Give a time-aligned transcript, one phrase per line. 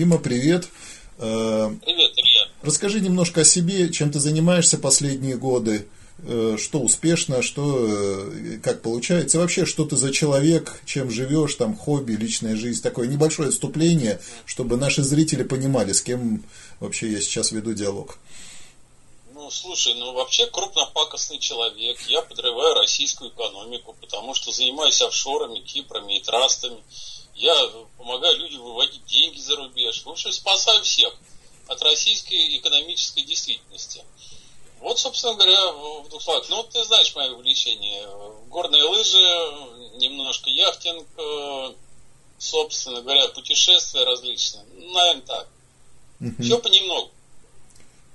[0.00, 0.66] Дима, привет.
[1.18, 2.48] Э, привет, Илья.
[2.62, 5.88] Расскажи немножко о себе, чем ты занимаешься последние годы,
[6.20, 11.54] э, что успешно, что э, как получается, и вообще, что ты за человек, чем живешь,
[11.56, 16.44] там, хобби, личная жизнь, такое небольшое отступление, чтобы наши зрители понимали, с кем
[16.78, 18.16] вообще я сейчас веду диалог.
[19.34, 21.98] Ну, слушай, ну вообще крупнопакостный человек.
[22.08, 26.78] Я подрываю российскую экономику, потому что занимаюсь офшорами, кипрами и трастами.
[27.40, 27.54] Я
[27.96, 30.02] помогаю людям выводить деньги за рубеж.
[30.04, 31.14] В общем, спасаю всех
[31.68, 34.04] от российской экономической действительности.
[34.80, 36.44] Вот, собственно говоря, в двух словах.
[36.50, 38.06] Ну, ты знаешь мое увлечение.
[38.48, 39.18] Горные лыжи,
[39.96, 41.74] немножко яхтинг, э,
[42.36, 44.64] собственно говоря, путешествия различные.
[44.74, 45.48] Наверное, так.
[46.20, 46.42] Угу.
[46.42, 47.10] Все понемногу.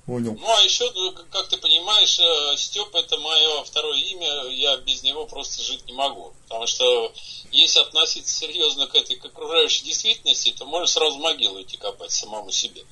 [0.05, 0.37] Понял.
[0.39, 5.01] Ну, а еще, ну, как ты понимаешь, э, Степ это мое второе имя, я без
[5.01, 6.31] него просто жить не могу.
[6.43, 7.11] Потому что
[7.51, 12.51] если относиться серьезно к этой к окружающей действительности, то можно сразу могилу идти копать самому
[12.51, 12.83] себе.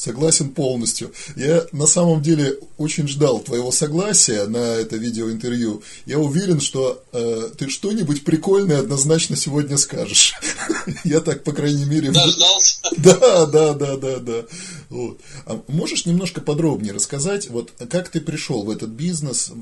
[0.00, 1.12] Согласен полностью.
[1.36, 5.82] Я на самом деле очень ждал твоего согласия на это видеоинтервью.
[6.06, 10.32] Я уверен, что э, ты что-нибудь прикольное однозначно сегодня скажешь.
[11.04, 12.10] Я так, по крайней мере...
[12.12, 12.80] Дождался?
[12.96, 14.44] Да, да, да, да, да.
[14.90, 15.20] Вот.
[15.46, 19.52] А можешь немножко подробнее рассказать, вот как ты пришел в этот бизнес,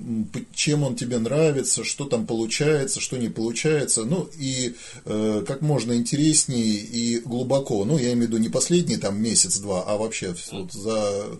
[0.55, 5.93] чем он тебе нравится, что там получается, что не получается, ну и э, как можно
[5.93, 7.85] интереснее и глубоко.
[7.85, 11.39] Ну, я имею в виду не последний там месяц-два, а вообще вот за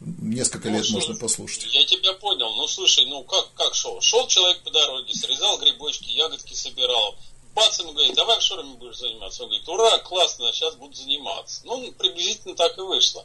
[0.00, 1.66] несколько ну, лет слушай, можно послушать.
[1.74, 2.54] Я тебя понял.
[2.56, 4.00] Ну, слушай, ну как, как шел?
[4.00, 7.16] Шел человек по дороге, срезал грибочки, ягодки собирал.
[7.54, 9.42] Бац, ему говорит, давай в шорами будешь заниматься.
[9.42, 11.62] Он говорит, ура, классно, сейчас буду заниматься.
[11.64, 13.24] Ну, приблизительно так и вышло.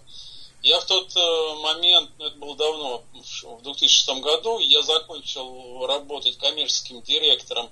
[0.61, 6.37] Я в тот э, момент, ну, это было давно, в 2006 году, я закончил работать
[6.37, 7.69] коммерческим директором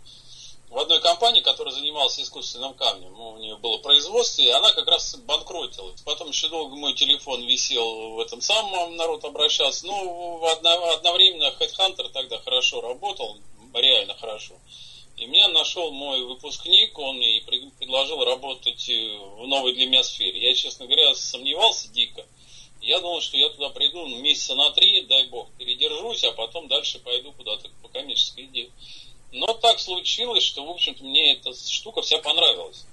[0.70, 3.20] в одной компании, которая занималась искусственным камнем.
[3.20, 6.02] У нее было производство, и она как раз банкротилась.
[6.02, 9.86] Потом еще долго мой телефон висел в этом самом, народ обращался.
[9.86, 13.38] Ну, одно, одновременно HeadHunter тогда хорошо работал,
[13.74, 14.56] реально хорошо.
[15.18, 20.42] И меня нашел мой выпускник, он и предложил работать в новой для меня сфере.
[20.42, 22.26] Я, честно говоря, сомневался дико.
[22.82, 26.68] Я думал, что я туда приду ну, месяца на три, дай бог, передержусь, а потом
[26.68, 28.72] дальше пойду куда-то по коммерческой идее.
[29.32, 32.86] Но так случилось, что, в общем-то, мне эта штука вся понравилась.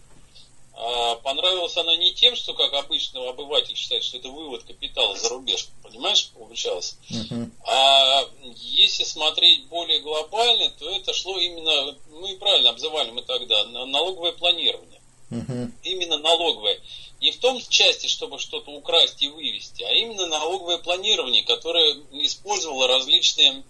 [0.83, 5.29] А понравилась она не тем, что, как обычно, обыватель считает, что это вывод капитала за
[5.29, 6.97] рубеж, понимаешь, получалось.
[7.11, 7.51] Uh-huh.
[7.67, 8.27] А
[8.57, 13.85] если смотреть более глобально, то это шло именно, ну и правильно обзывали мы тогда, на
[13.85, 15.03] налоговое планирование.
[15.31, 15.71] Uh-huh.
[15.83, 16.81] Именно налоговое.
[17.21, 22.89] Не в том части, чтобы что-то украсть и вывести, а именно налоговое планирование, которое использовало
[22.89, 23.65] различные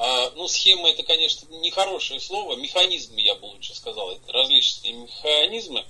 [0.00, 5.84] а, ну, схема это, конечно, нехорошее слово, механизмы, я бы лучше сказал, это различные механизмы.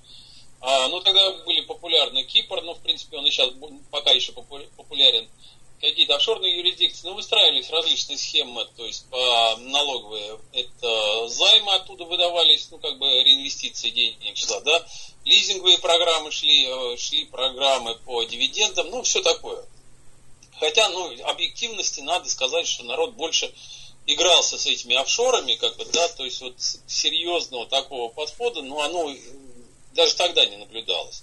[0.61, 3.51] А, ну, тогда были популярны Кипр, ну, в принципе, он и сейчас
[3.91, 5.29] пока еще популярен.
[5.83, 12.79] Какие-то офшорные юрисдикции, ну, выстраивались различные схемы, то есть налоговые, это займы оттуда выдавались, ну,
[12.79, 14.87] как бы реинвестиции денег шла, да,
[15.25, 19.65] лизинговые программы шли, э, шли программы по дивидендам, ну, все такое.
[20.59, 23.55] Хотя, ну, объективности надо сказать, что народ больше
[24.09, 26.55] игрался с этими офшорами, как бы, да, то есть вот
[26.87, 29.15] серьезного такого подхода, ну, оно
[29.95, 31.23] даже тогда не наблюдалось.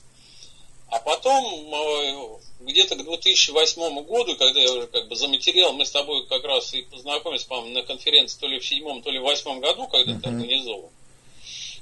[0.90, 5.91] А потом, э, где-то к 2008 году, когда я уже как бы заматериал, мы с
[5.91, 9.23] тобой как раз и познакомились, по-моему, на конференции то ли в седьмом, то ли в
[9.23, 10.22] восьмом году, когда uh-huh.
[10.22, 10.91] ты организовал.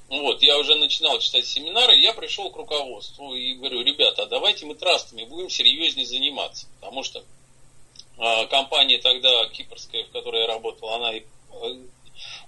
[0.08, 4.66] Вот, я уже начинал читать семинары, я пришел к руководству и говорю, ребята, а давайте
[4.66, 7.24] мы трастами будем серьезнее заниматься, потому что
[8.18, 11.22] а, компания тогда кипрская, в которой я работал, она, э,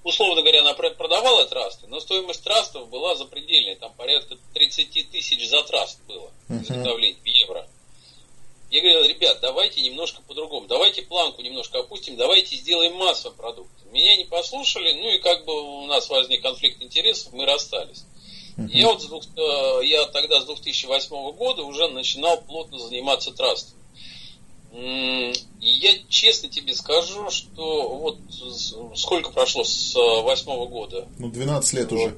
[0.04, 5.64] условно говоря, она продавала трасты, но стоимость трастов была запредельная, там порядка 30 тысяч за
[5.64, 7.68] траст было изготовление в евро.
[8.72, 13.72] Я говорил, ребят, давайте немножко по-другому, давайте планку немножко опустим, давайте сделаем массовый продукт.
[13.92, 18.04] Меня не послушали, ну и как бы у нас возник конфликт интересов, мы расстались.
[18.58, 18.68] Uh-huh.
[18.72, 23.78] Я вот с двух, э, я тогда с 2008 года уже начинал плотно заниматься трастом.
[24.76, 28.18] Я честно тебе скажу, что вот
[28.96, 31.08] сколько прошло с э, восьмого года?
[31.18, 32.16] Ну, 12 лет уже.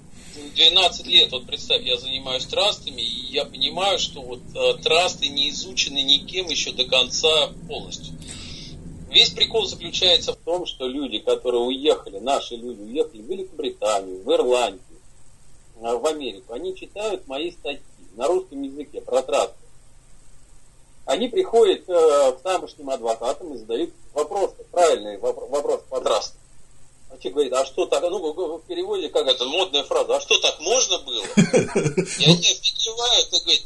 [0.56, 5.50] 12 лет, вот представь, я занимаюсь трастами, и я понимаю, что вот э, трасты не
[5.52, 8.16] изучены никем еще до конца полностью.
[9.10, 14.34] Весь прикол заключается в том, что люди, которые уехали, наши люди уехали в Великобританию, в
[14.34, 14.82] Ирландию,
[15.76, 17.82] э, в Америку, они читают мои статьи
[18.16, 19.67] на русском языке про трасты
[21.08, 26.38] они приходят э, к тамошним адвокатам и задают вопрос, правильный вопрос, вопрос по трасту.
[27.10, 30.38] А человек говорит, а что так, ну, в переводе как это, модная фраза, а что
[30.40, 31.24] так можно было?
[31.26, 33.62] И они офигевают и говорят,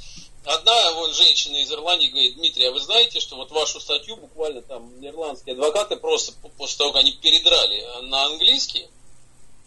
[0.45, 4.61] одна вон, женщина из Ирландии говорит, Дмитрий, а вы знаете, что вот вашу статью буквально
[4.61, 8.87] там ирландские адвокаты просто после того, как они передрали на английский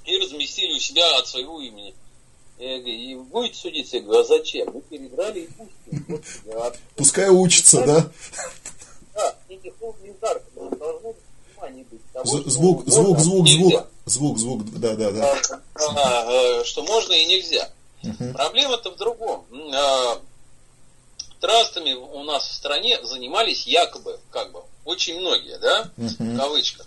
[0.05, 1.93] и разместили у себя от своего имени.
[2.59, 3.97] Говорю, и будете судиться?
[3.97, 4.71] Я говорю, а зачем?
[4.73, 5.49] Мы передрали и.
[6.47, 8.11] Вот, Пускай учится, да?
[9.15, 11.15] Да, книги Холдинг Дарк, должно
[11.49, 12.01] внимание быть.
[12.13, 15.61] Того, звук, звук, звук, звук, звук, звук, да, да, да.
[15.75, 17.71] А, что можно и нельзя.
[18.03, 18.35] Угу.
[18.35, 19.47] Проблема-то в другом.
[19.75, 20.21] А,
[21.41, 26.09] трастами у нас в стране занимались якобы, как бы, очень многие, да, угу.
[26.09, 26.87] в кавычках.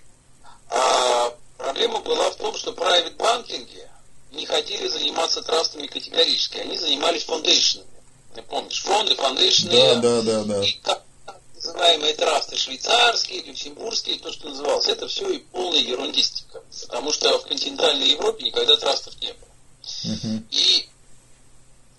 [0.70, 3.88] А проблема была в том, что private банкинги
[4.32, 7.88] не хотели заниматься трастами категорически, они занимались фондейшнами.
[8.50, 9.72] Помнишь, фонды, фондейшны.
[9.72, 10.64] Да, да, да, да.
[10.64, 11.04] И как
[11.56, 16.62] называемые трасты швейцарские, люксембургские, то, что называлось, это все и полная ерундистика.
[16.82, 20.14] Потому что в континентальной Европе никогда трастов не было.
[20.14, 20.44] Угу.
[20.52, 20.88] И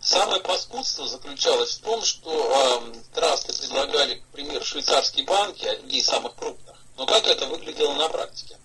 [0.01, 6.07] Самое паскудство заключалось в том, что э, трасты предлагали, к примеру, швейцарские банки, одни из
[6.07, 6.77] самых крупных.
[6.97, 8.57] Но как это выглядело на практике?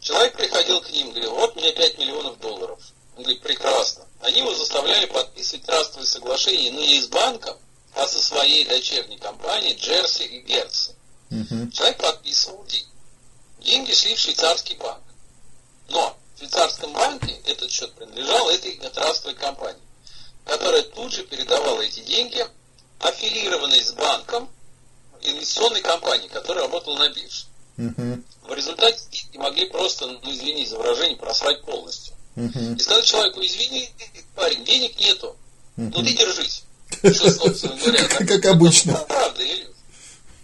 [0.00, 2.80] Человек приходил к ним, говорил, вот мне 5 миллионов долларов.
[3.16, 4.06] Он говорит, прекрасно.
[4.20, 7.56] Они его заставляли подписывать трастовые соглашения, но не с банком,
[7.94, 10.94] а со своей дочерней компанией Джерси и Герци.
[11.30, 11.70] Угу.
[11.72, 12.86] Человек подписывал деньги.
[13.60, 15.02] Деньги шли в швейцарский банк.
[15.88, 19.82] Но в швейцарском банке этот счет принадлежал этой трастовой компании
[20.50, 22.44] которая тут же передавала эти деньги,
[22.98, 24.50] аффилированной с банком
[25.22, 27.44] инвестиционной компании, которая работала на бирже.
[27.80, 28.22] Uh-huh.
[28.46, 32.14] В результате деньги могли просто, ну извини за выражение, просрать полностью.
[32.36, 32.76] Uh-huh.
[32.76, 33.88] И сказать человеку, извини,
[34.34, 35.36] парень, денег нету,
[35.76, 35.92] uh-huh.
[35.94, 36.64] ну ты держись.
[36.90, 38.94] Что, собственно говоря, как обычно.
[39.08, 39.42] Правда,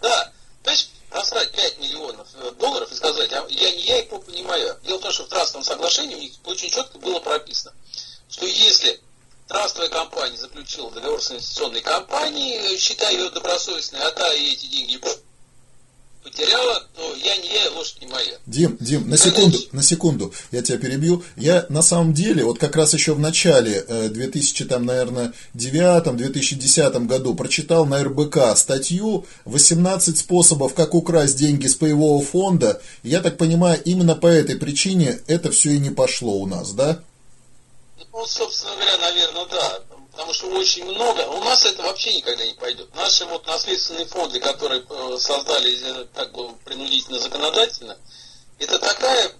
[0.01, 0.33] Да.
[0.63, 4.77] То есть просрать 5 миллионов э, долларов и сказать, а я не я их понимаю.
[4.85, 7.73] Дело в том, что в трастовом соглашении у них очень четко было прописано,
[8.29, 9.01] что если
[9.49, 14.97] Трастовая компания заключила договор с инвестиционной компанией, считая ее добросовестной, а та и эти деньги
[16.27, 18.37] потеряла, то я не я, лошадь не моя.
[18.47, 21.23] Дим, Дим, на секунду, на секунду, я тебя перебью.
[21.37, 27.07] Я на самом деле, вот как раз еще в начале 2000, э, там, наверное, 2009-2010
[27.07, 32.83] году прочитал на РБК статью «18 способов, как украсть деньги с паевого фонда».
[33.05, 37.01] Я так понимаю, именно по этой причине это все и не пошло у нас, да?
[38.13, 39.86] Ну, собственно говоря, наверное, да.
[40.17, 41.21] Потому что очень много.
[41.29, 42.89] У нас это вообще никогда не пойдет.
[42.95, 47.99] Наши вот наследственные фонды, которые э, создали э, как бы принудительно законодательно,
[48.59, 49.31] это такая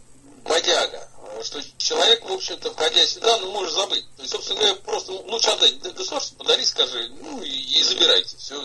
[0.45, 1.09] бодяга,
[1.43, 4.05] что человек, в общем-то, входя сюда, ну, может забыть.
[4.17, 8.37] То есть, собственно говоря, просто лучше отдать государству, подари, скажи, ну, и, и забирайте.
[8.37, 8.61] Все.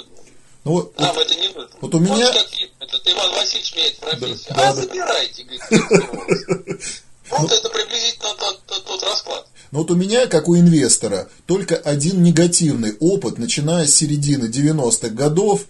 [0.66, 1.70] Ну, вот, Нам вот, это не нужно.
[1.80, 2.34] Вот у меня...
[2.34, 4.54] как фильм, этот Иван Васильевич меняет профессию.
[4.54, 6.82] Да, а, да, забирайте, говорит.
[7.32, 9.48] Вот ну, это приблизительно тот, тот, тот расклад.
[9.72, 15.10] Но вот у меня, как у инвестора, только один негативный опыт, начиная с середины 90-х
[15.10, 15.66] годов,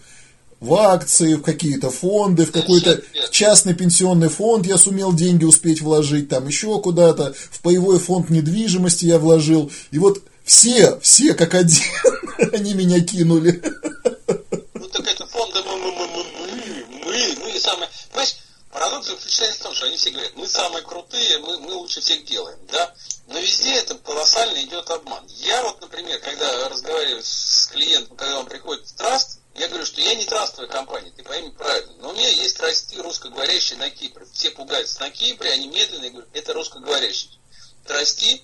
[0.59, 3.01] в акции, в какие-то фонды, в какой-то
[3.31, 9.06] частный пенсионный фонд я сумел деньги успеть вложить, там еще куда-то, в паевой фонд недвижимости
[9.06, 9.71] я вложил.
[9.89, 11.81] И вот все, все как один,
[12.53, 13.62] они меня кинули.
[14.74, 17.89] Ну так это фонды мы, мы, мы, мы, мы, мы, мы самые...
[18.12, 18.36] Понимаешь,
[18.71, 22.23] Парадокс заключается в том, что они все говорят, мы самые крутые, мы, мы лучше всех
[22.23, 22.94] делаем, да?
[23.27, 25.25] Но везде это колоссально идет обман.
[25.27, 30.00] Я вот, например, когда разговариваю с клиентом, когда он приходит в траст, я говорю, что
[30.00, 31.93] я не трастовая компания, ты пойми правильно.
[31.98, 34.25] Но у меня есть трасти русскоговорящие на Кипре.
[34.31, 37.39] Все пугаются на Кипре, они медленно, я говорю, это русскоговорящий.
[37.86, 38.41] Трасти,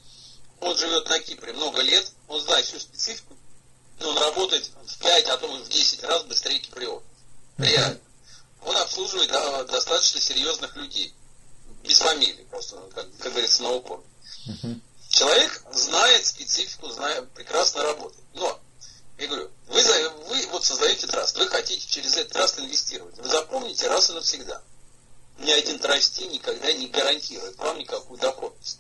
[0.60, 3.38] он живет на Кипре много лет, он знает всю специфику,
[4.02, 7.04] но он работает в 5, а то в 10 раз быстрее киприот.
[7.58, 8.02] Реально
[8.68, 11.14] он обслуживает да, достаточно серьезных людей.
[11.84, 14.04] Без фамилии, просто, как, как говорится, на упор.
[14.48, 14.80] Uh-huh.
[15.10, 18.24] Человек знает специфику, знает, прекрасно работает.
[18.34, 18.60] Но,
[19.18, 23.18] я говорю, вы, вы вот создаете траст, вы хотите через этот траст инвестировать.
[23.18, 24.62] Вы запомните раз и навсегда.
[25.40, 28.80] Ни один трасти никогда не гарантирует вам никакую доходность.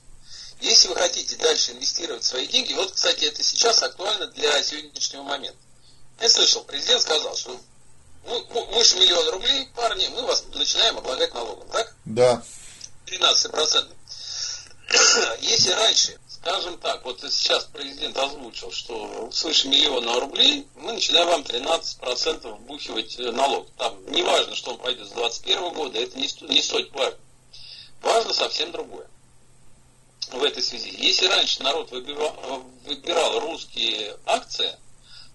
[0.60, 5.60] Если вы хотите дальше инвестировать свои деньги, вот, кстати, это сейчас актуально для сегодняшнего момента.
[6.20, 7.58] Я слышал, президент сказал, что
[8.28, 11.96] ну, выше миллиона рублей, парни, мы вас начинаем облагать налогом, так?
[12.06, 12.44] Да.
[13.06, 13.88] 13%.
[15.42, 21.42] Если раньше, скажем так, вот сейчас президент озвучил, что свыше миллиона рублей мы начинаем вам
[21.42, 23.70] 13% вбухивать э, налог.
[23.78, 27.20] Там не важно, что он пойдет с 2021 года, это не, не суть важно.
[28.02, 29.08] Важно совсем другое
[30.32, 30.94] в этой связи.
[30.98, 34.76] Если раньше народ выбирал, выбирал русские акции,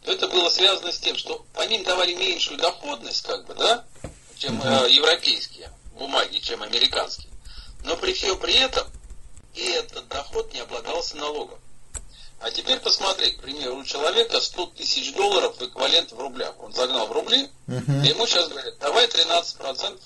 [0.05, 3.85] это было связано с тем, что по ним давали меньшую доходность, как бы, да,
[4.37, 7.31] чем э, европейские бумаги, чем американские.
[7.85, 8.87] Но при всем при этом
[9.55, 11.59] и этот доход не облагался налогом.
[12.41, 16.55] А теперь посмотри, к примеру, у человека 100 тысяч долларов эквивалент в рублях.
[16.59, 18.05] Он загнал в рубли, uh-huh.
[18.05, 20.01] и ему сейчас говорят, давай 13%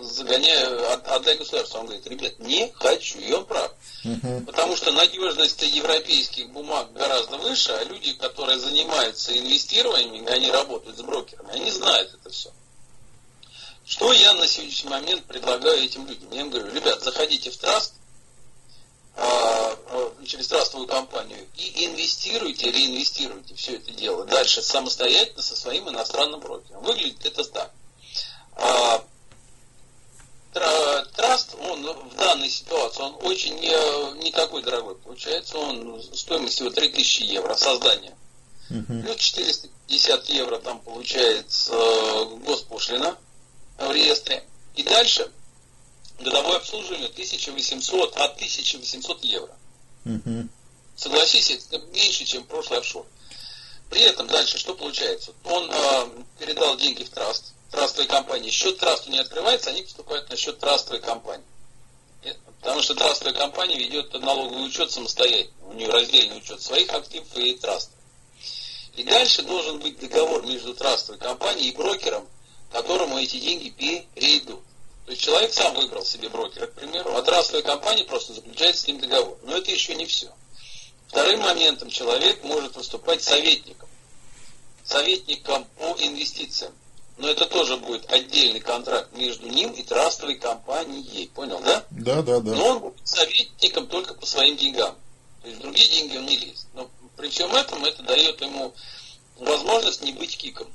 [0.00, 1.80] загоняй, отдай государству.
[1.80, 3.72] Он говорит, ребят, не хочу, и он прав.
[4.46, 11.02] Потому что надежность европейских бумаг гораздо выше, а люди, которые занимаются инвестированием, они работают с
[11.02, 12.50] брокерами, они знают это все.
[13.84, 16.30] Что я на сегодняшний момент предлагаю этим людям?
[16.30, 17.94] Я им говорю, ребят, заходите в траст,
[19.14, 25.88] а, а, через трастовую компанию и инвестируйте, реинвестируйте все это дело дальше самостоятельно со своим
[25.88, 26.82] иностранным брокером.
[26.82, 27.70] Выглядит это так.
[30.52, 36.70] Траст, он в данной ситуации, он очень не, не такой дорогой получается, он стоимость его
[36.70, 38.14] 3000 евро создание.
[38.70, 39.02] Uh-huh.
[39.02, 43.16] Плюс 450 евро там получается э, госпошлина
[43.78, 44.44] в реестре.
[44.76, 45.30] И дальше
[46.20, 49.54] годовое обслуживание 1800 от 1800 евро.
[50.04, 50.48] Угу.
[50.96, 53.06] Согласись, это меньше, чем прошлый офшор.
[53.90, 55.32] При этом дальше что получается?
[55.44, 58.50] Он э, передал деньги в траст, трастовой компании.
[58.50, 61.44] Счет трасту не открывается, они поступают на счет трастовой компании.
[62.60, 65.66] Потому что трастовая компания ведет налоговый учет самостоятельно.
[65.66, 67.90] У нее раздельный учет своих активов и траста.
[68.94, 72.28] И дальше должен быть договор между трастовой компанией и брокером,
[72.70, 74.62] которому эти деньги перейдут.
[75.06, 78.86] То есть человек сам выбрал себе брокера, к примеру, а трастовая компания просто заключает с
[78.86, 79.36] ним договор.
[79.42, 80.30] Но это еще не все.
[81.08, 83.88] Вторым моментом человек может выступать советником.
[84.84, 86.74] Советником по инвестициям.
[87.18, 91.28] Но это тоже будет отдельный контракт между ним и трастовой компанией.
[91.28, 91.84] Понял, да?
[91.90, 92.52] Да, да, да.
[92.52, 94.96] Но он будет советником только по своим деньгам.
[95.42, 96.66] То есть другие деньги он не лезет.
[96.74, 98.74] Но при всем этом это дает ему
[99.38, 100.68] возможность не быть киком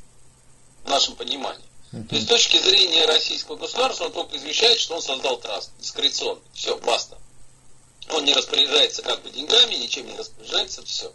[0.84, 1.66] в нашем понимании.
[1.92, 6.42] То есть с точки зрения российского государства он только извещает, что он создал траст дискреционно.
[6.54, 7.18] Все, баста.
[8.12, 11.12] Он не распоряжается как бы деньгами, ничем не распоряжается, все.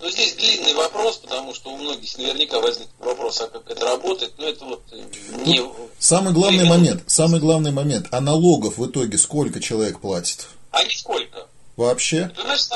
[0.00, 4.34] Но здесь длинный вопрос, потому что у многих наверняка возник вопрос, а как это работает,
[4.38, 5.02] но это вот э,
[5.44, 5.62] не...
[5.98, 6.78] Самый главный временно...
[6.78, 10.46] момент, самый главный момент, а налогов в итоге сколько человек платит?
[10.70, 11.46] А нисколько.
[11.76, 12.30] Вообще?
[12.36, 12.68] Ты знаешь,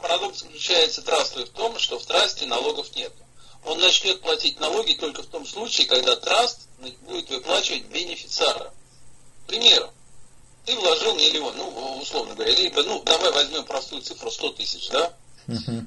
[0.00, 3.12] парадокс заключается трастовый в том, что в трасте налогов нет
[3.64, 6.66] он начнет платить налоги только в том случае, когда траст
[7.02, 8.72] будет выплачивать бенефициара.
[9.44, 9.90] К примеру,
[10.64, 15.12] ты вложил миллион, ну, условно говоря, либо, ну, давай возьмем простую цифру 100 тысяч, да?
[15.48, 15.86] Uh-huh.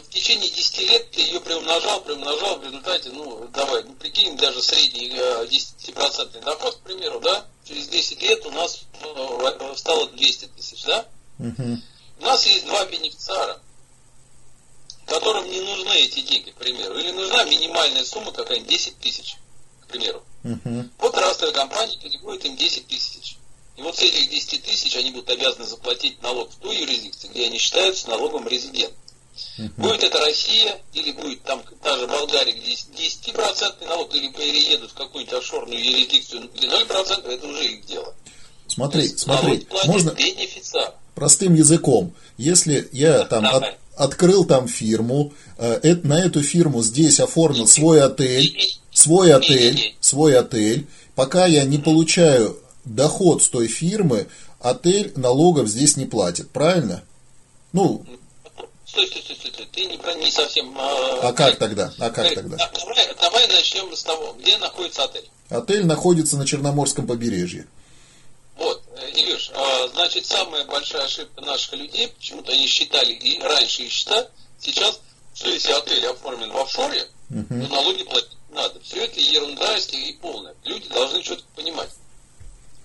[0.00, 4.62] В течение 10 лет ты ее приумножал, приумножал, в результате, ну, давай, ну, прикинь, даже
[4.62, 10.46] средний 10% э, доход, к примеру, да, через 10 лет у нас э, стало 200
[10.56, 11.06] тысяч, да?
[11.38, 11.76] Uh-huh.
[12.20, 13.60] У нас есть два бенефициара
[15.06, 19.36] которым не нужны эти деньги, к примеру, или нужна минимальная сумма какая-нибудь 10 тысяч,
[19.82, 20.22] к примеру.
[20.44, 20.88] Uh-huh.
[20.98, 23.38] Вот трастовая компания переводит им 10 тысяч.
[23.76, 27.46] И вот с этих 10 тысяч они будут обязаны заплатить налог в ту юрисдикцию, где
[27.46, 28.94] они считаются налогом резидент.
[29.58, 29.68] Uh-huh.
[29.76, 35.34] Будет это Россия, или будет там даже Болгария, где 10% налог, или переедут в какую-нибудь
[35.34, 38.14] офшорную юрисдикцию, где 0%, это уже их дело.
[38.68, 40.94] Смотри, смотри, можно бенефициар.
[41.14, 42.14] простым языком.
[42.38, 48.78] Если я там от, открыл там фирму, э, на эту фирму здесь оформил свой отель,
[48.92, 50.86] свой отель, свой отель.
[51.14, 54.28] Пока я не получаю доход с той фирмы,
[54.60, 57.04] отель налогов здесь не платит, правильно?
[57.72, 58.04] Ну.
[58.86, 60.76] Стой, стой, стой, стой, ты не, не совсем.
[60.78, 61.92] А, а как тогда?
[61.98, 62.56] А как давай, тогда?
[62.56, 65.28] Давай, давай начнем с того, где находится отель.
[65.48, 67.66] Отель находится на Черноморском побережье.
[68.56, 73.82] Вот, э, Илюш, а, значит, самая большая ошибка наших людей, почему-то они считали, и раньше
[73.82, 75.00] и считают, сейчас,
[75.34, 77.66] что если отель оформлен в офшоре, uh-huh.
[77.66, 78.80] то налоги платить надо.
[78.80, 80.54] Все это ерунда и полная.
[80.64, 81.90] Люди должны четко понимать,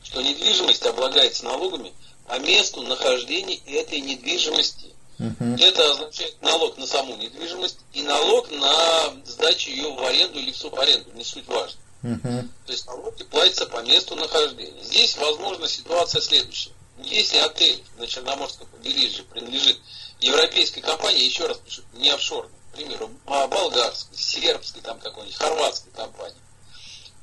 [0.03, 1.93] что недвижимость облагается налогами
[2.27, 4.93] по месту нахождения этой недвижимости.
[5.19, 5.61] Uh-huh.
[5.61, 10.57] Это означает налог на саму недвижимость и налог на сдачу ее в аренду или в
[10.57, 11.79] субаренду, не суть важно.
[12.03, 12.47] Угу.
[12.65, 14.81] То есть налоги платятся по месту нахождения.
[14.83, 16.71] Здесь, возможно, ситуация следующая.
[17.03, 19.77] Если отель на Черноморском побережье принадлежит
[20.19, 25.91] европейской компании, еще раз пишу, не офшорной, к примеру, а болгарской, сербской, там какой-нибудь, хорватской
[25.93, 26.37] компании,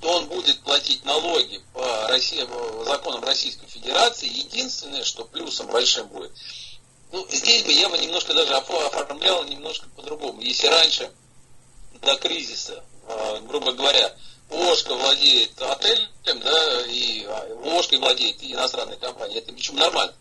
[0.01, 2.47] то он будет платить налоги по России,
[2.85, 4.29] законам Российской Федерации.
[4.29, 6.33] Единственное, что плюсом большим будет,
[7.13, 10.41] ну, здесь бы я бы немножко даже оформлял немножко по-другому.
[10.41, 11.11] Если раньше
[12.03, 14.15] до кризиса, а, грубо говоря,
[14.51, 19.39] ОШКО владеет отелем, да, и а, ОШКой владеет иностранная компания.
[19.39, 20.15] Это причем нормально.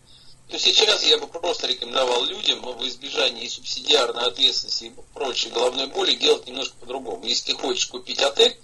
[0.48, 6.14] То сейчас я бы просто рекомендовал людям в избежании субсидиарной ответственности и прочей головной боли
[6.14, 7.24] делать немножко по-другому.
[7.24, 8.56] Если ты хочешь купить отель,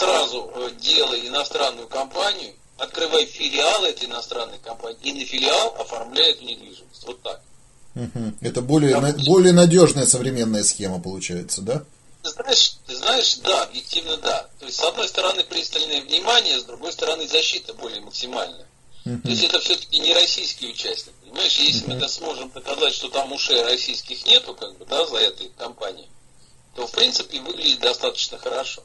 [0.00, 6.44] сразу э, делай иностранную компанию, открывай филиал этой иностранной компании и на филиал оформляй эту
[6.44, 7.04] недвижимость.
[7.06, 7.40] Вот так.
[7.94, 8.34] Угу.
[8.40, 11.84] Это более, на, более надежная современная схема получается, да?
[12.22, 14.48] Ты знаешь, ты знаешь, да, объективно да.
[14.58, 18.66] То есть, с одной стороны, пристальное внимание, с другой стороны, защита более максимальная.
[19.06, 19.20] Uh-huh.
[19.22, 21.14] То есть это все-таки не российский участник.
[21.22, 21.98] Понимаешь, если uh-huh.
[21.98, 26.08] мы сможем показать, что там ушей российских нету, как бы, да, за этой компанией,
[26.76, 28.82] то в принципе выглядит достаточно хорошо.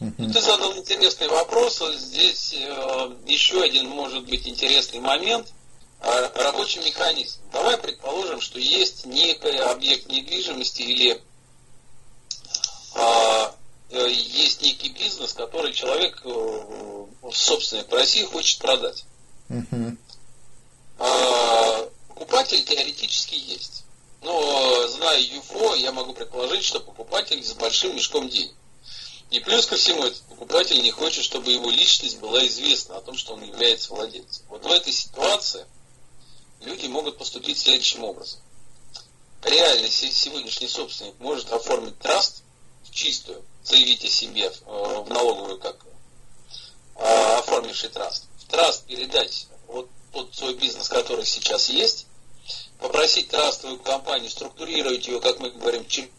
[0.00, 1.82] Ты задал интересный вопрос.
[1.96, 5.52] Здесь э, еще один может быть интересный момент–
[6.02, 7.40] а, рабочий механизм.
[7.52, 11.22] Давай предположим, что есть некий объект недвижимости или
[12.94, 13.54] а,
[13.90, 19.04] э, есть некий бизнес, который человек э, в собственной в России хочет продать.
[20.98, 23.84] А, покупатель теоретически есть.
[24.22, 28.54] Но зная ЮФО, я могу предположить, что покупатель с большим мешком денег.
[29.30, 33.16] И плюс ко всему, этот покупатель не хочет, чтобы его личность была известна о том,
[33.16, 34.44] что он является владельцем.
[34.48, 35.66] Вот в этой ситуации–
[36.60, 38.40] люди могут поступить следующим образом.
[39.42, 42.42] Реальный сегодняшний собственник может оформить траст
[42.84, 45.76] в чистую, заявить о себе э, в налоговую как
[46.96, 48.26] э, оформивший траст.
[48.38, 52.06] В траст передать вот тот свой бизнес, который сейчас есть,
[52.78, 56.10] попросить трастовую компанию структурировать его, как мы говорим, через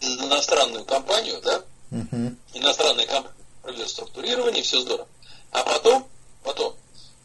[0.00, 1.62] иностранную компанию, да?
[1.90, 2.36] Uh-huh.
[2.54, 5.08] Иностранная компания проведет структурирование, все здорово.
[5.52, 6.06] А потом,
[6.42, 6.74] потом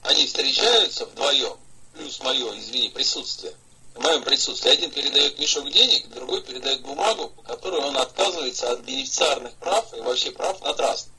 [0.04, 1.58] они встречаются вдвоем
[1.94, 3.54] плюс мое, извини, присутствие,
[3.96, 8.82] в моем присутствии, один передает мешок денег, другой передает бумагу, по которой он отказывается от
[8.82, 11.10] бенефициарных прав и вообще прав на траст.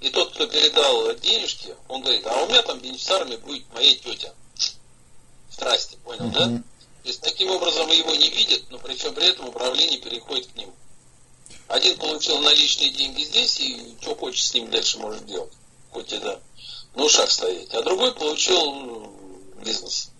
[0.00, 4.34] И тот, кто передал денежки, он говорит, а у меня там бенефициарами будет моя тетя.
[5.48, 6.32] В трасте, понял, uh-huh.
[6.32, 6.62] да?
[7.02, 10.74] То есть таким образом его не видят, но причем при этом управление переходит к нему.
[11.68, 15.52] Один получил наличные деньги здесь, и что хочет с ним дальше может делать.
[15.90, 16.40] Хоть это
[16.94, 17.72] на ушах стоять.
[17.74, 19.12] А другой получил
[19.64, 20.10] бизнес.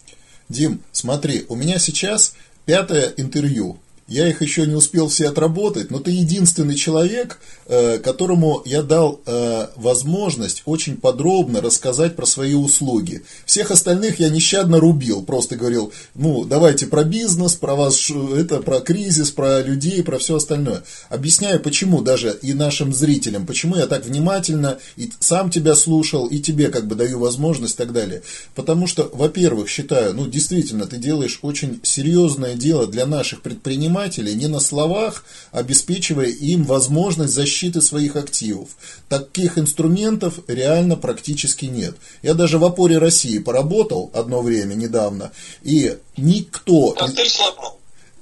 [0.49, 2.35] Дим, смотри, у меня сейчас
[2.65, 8.62] пятое интервью я их еще не успел все отработать, но ты единственный человек, э, которому
[8.64, 13.23] я дал э, возможность очень подробно рассказать про свои услуги.
[13.45, 18.80] Всех остальных я нещадно рубил, просто говорил, ну, давайте про бизнес, про вас, это, про
[18.80, 20.84] кризис, про людей, про все остальное.
[21.08, 26.38] Объясняю, почему даже и нашим зрителям, почему я так внимательно и сам тебя слушал, и
[26.38, 28.23] тебе как бы даю возможность и так далее.
[28.54, 34.35] Потому что, во-первых, считаю, ну, действительно, ты делаешь очень серьезное дело для наших предпринимателей, предпринимателей
[34.35, 38.69] не на словах, обеспечивая им возможность защиты своих активов.
[39.09, 41.97] Таких инструментов реально практически нет.
[42.23, 45.32] Я даже в опоре России поработал одно время недавно,
[45.63, 46.93] и никто...
[46.93, 47.75] Ты сломал.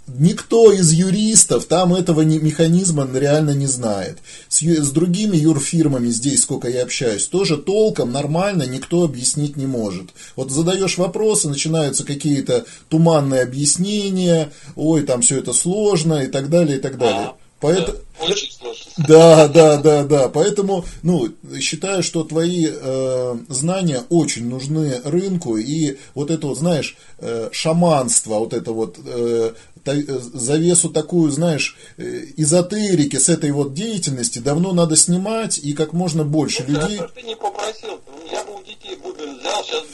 [0.06, 4.18] Никто из юристов там этого не, механизма реально не знает.
[4.48, 10.10] С, с другими юрфирмами здесь, сколько я общаюсь, тоже толком нормально никто объяснить не может.
[10.36, 16.76] Вот задаешь вопросы, начинаются какие-то туманные объяснения, ой, там все это сложно и так далее,
[16.76, 17.32] и так далее.
[17.60, 17.98] Поэтому...
[17.98, 18.92] Да, очень сложно.
[19.08, 20.28] Да, да, да, да.
[20.28, 21.28] Поэтому, ну,
[21.60, 25.56] считаю, что твои э, знания очень нужны рынку.
[25.56, 29.54] И вот это вот, знаешь, э, шаманство, вот это вот э,
[29.86, 35.92] Э, завесу такую, знаешь, э, эзотерики с этой вот деятельности давно надо снимать и как
[35.92, 37.00] можно больше ну, людей...
[37.14, 39.84] ты не попросил, я бы у детей бубен взял, сейчас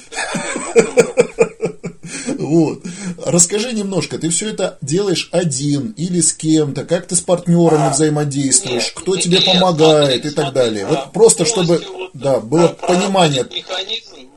[2.39, 2.83] вот.
[3.25, 7.91] Расскажи немножко, ты все это делаешь один или с кем-то, как ты с партнерами а,
[7.91, 10.87] взаимодействуешь, нет, кто нет, тебе нет, помогает смотри, и так смотри, далее.
[10.87, 13.45] Да, вот просто чтобы вот, да, было понимание.
[13.45, 14.31] Механизм,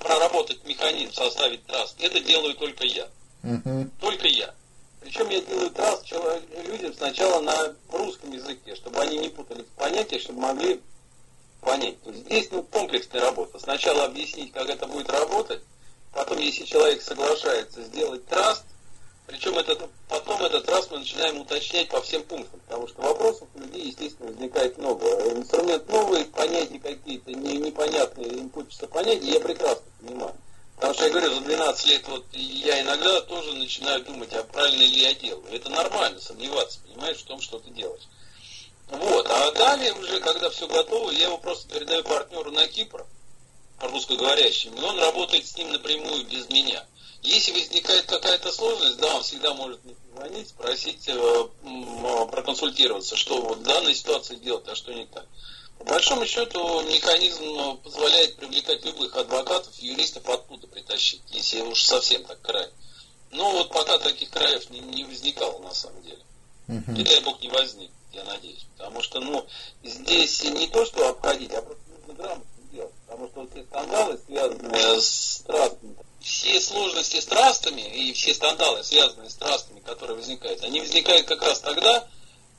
[0.00, 3.06] проработать механизм, составить траст, это делаю только я.
[3.42, 3.90] Угу.
[4.00, 4.54] Только я.
[5.00, 6.02] Причем я делаю трасс
[6.66, 10.80] людям сначала на русском языке, чтобы они не путали понятия, чтобы могли
[11.60, 12.00] понять.
[12.02, 13.58] То есть здесь ну, комплексная работа.
[13.58, 15.62] Сначала объяснить, как это будет работать,
[16.12, 18.64] потом, если человек соглашается сделать траст,
[19.28, 23.60] причем этот, потом этот траст мы начинаем уточнять по всем пунктам, потому что вопросов у
[23.60, 25.06] людей, естественно, возникает много.
[25.32, 30.34] Инструмент новый, понятия какие-то не, непонятные, им хочется понять, и я прекрасно понимаю.
[30.76, 34.80] Потому что я говорю, за 12 лет вот я иногда тоже начинаю думать, а правильно
[34.80, 35.44] ли я делаю.
[35.50, 38.08] Это нормально, сомневаться, понимаешь, в том, что ты делаешь.
[38.88, 43.04] Вот, а далее уже, когда все готово, я его просто передаю партнеру на Кипр,
[43.80, 46.84] русскоговорящим, и он работает с ним напрямую без меня.
[47.22, 49.80] Если возникает какая-то сложность, да, он всегда может
[50.14, 51.48] звонить, спросить, э,
[52.30, 55.26] проконсультироваться, что вот в данной ситуации делать, а что не так.
[55.78, 62.40] По большому счету механизм позволяет привлекать любых адвокатов, юристов откуда притащить, если уж совсем так
[62.40, 62.68] край.
[63.30, 66.22] Но вот пока таких краев не, не возникало на самом деле.
[66.68, 67.00] Uh-huh.
[67.00, 68.66] И дай бог не возник, я надеюсь.
[68.76, 69.46] Потому что, ну,
[69.82, 72.47] здесь не то, что обходить, а просто нужно грамотно.
[73.18, 79.28] Потому что эти скандалы, связанные с тратами, все сложности с трастами и все скандалы, связанные
[79.28, 82.06] с трастами, которые возникают, они возникают как раз тогда,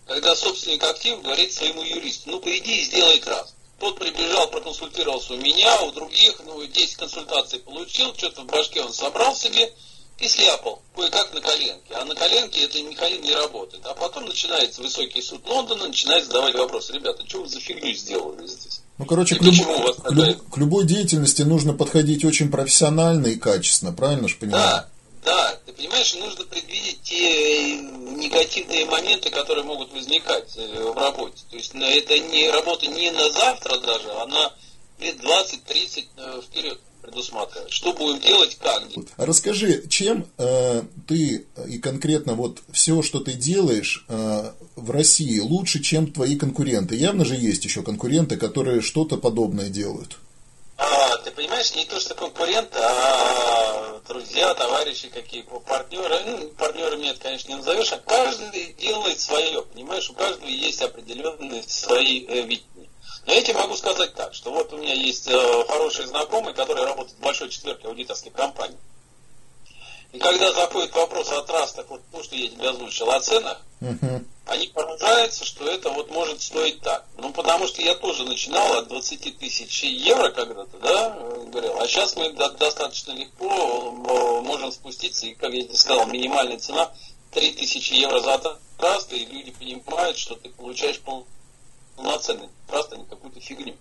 [0.06, 3.56] когда собственник актива говорит своему юристу, ну, приди и сделай траст.
[3.80, 8.92] Тот прибежал, проконсультировался у меня, у других, ну, 10 консультаций получил, что-то в башке он
[8.92, 9.74] собрал себе
[10.20, 11.94] и сляпал, кое-как на коленке.
[11.94, 13.86] А на коленке это механизм не работает.
[13.86, 16.92] А потом начинается высокий суд Лондона, начинает задавать вопросы.
[16.92, 18.82] Ребята, что вы за фигню сделали здесь?
[19.00, 19.56] Ну, короче, к, люб...
[20.04, 20.50] к, люб...
[20.50, 24.62] к любой деятельности нужно подходить очень профессионально и качественно, правильно же понимаю?
[24.62, 24.90] Да,
[25.24, 31.44] да, ты понимаешь, нужно предвидеть те негативные моменты, которые могут возникать э, в работе.
[31.50, 34.54] То есть это не работа не на завтра даже, а на
[35.00, 37.72] лет 20-30 э, вперед предусматривать.
[37.72, 39.10] Что будем делать, как делать.
[39.16, 45.82] Расскажи, чем э, ты и конкретно вот все, что ты делаешь э, в России, лучше,
[45.82, 46.96] чем твои конкуренты?
[46.96, 50.18] Явно же есть еще конкуренты, которые что-то подобное делают.
[50.78, 56.20] А, ты понимаешь, не то, что конкуренты, а друзья, товарищи какие, партнеры.
[56.26, 61.64] Ну, партнерами это, конечно, не назовешь, а каждый делает свое, понимаешь, у каждого есть определенные
[61.64, 62.90] свои э, видения.
[63.26, 66.84] Но я тебе могу сказать так, что вот у меня есть э, хороший знакомый, который
[66.86, 68.78] работает в большой четверке аудиторской компании.
[70.12, 74.26] И когда заходит вопрос о трастах, вот то, что я тебе озвучил, о ценах, uh-huh.
[74.50, 77.06] Они поражаются, что это вот может стоить так.
[77.18, 81.10] Ну, потому что я тоже начинал от 20 тысяч евро когда-то, да,
[81.46, 86.58] говорил, а сейчас мы достаточно легко э, можем спуститься, и, как я тебе сказал, минимальная
[86.58, 86.92] цена
[87.32, 91.00] 3000 евро за траст, и люди понимают, что ты получаешь
[91.96, 93.76] полноценный траст, а не какую-то фигню.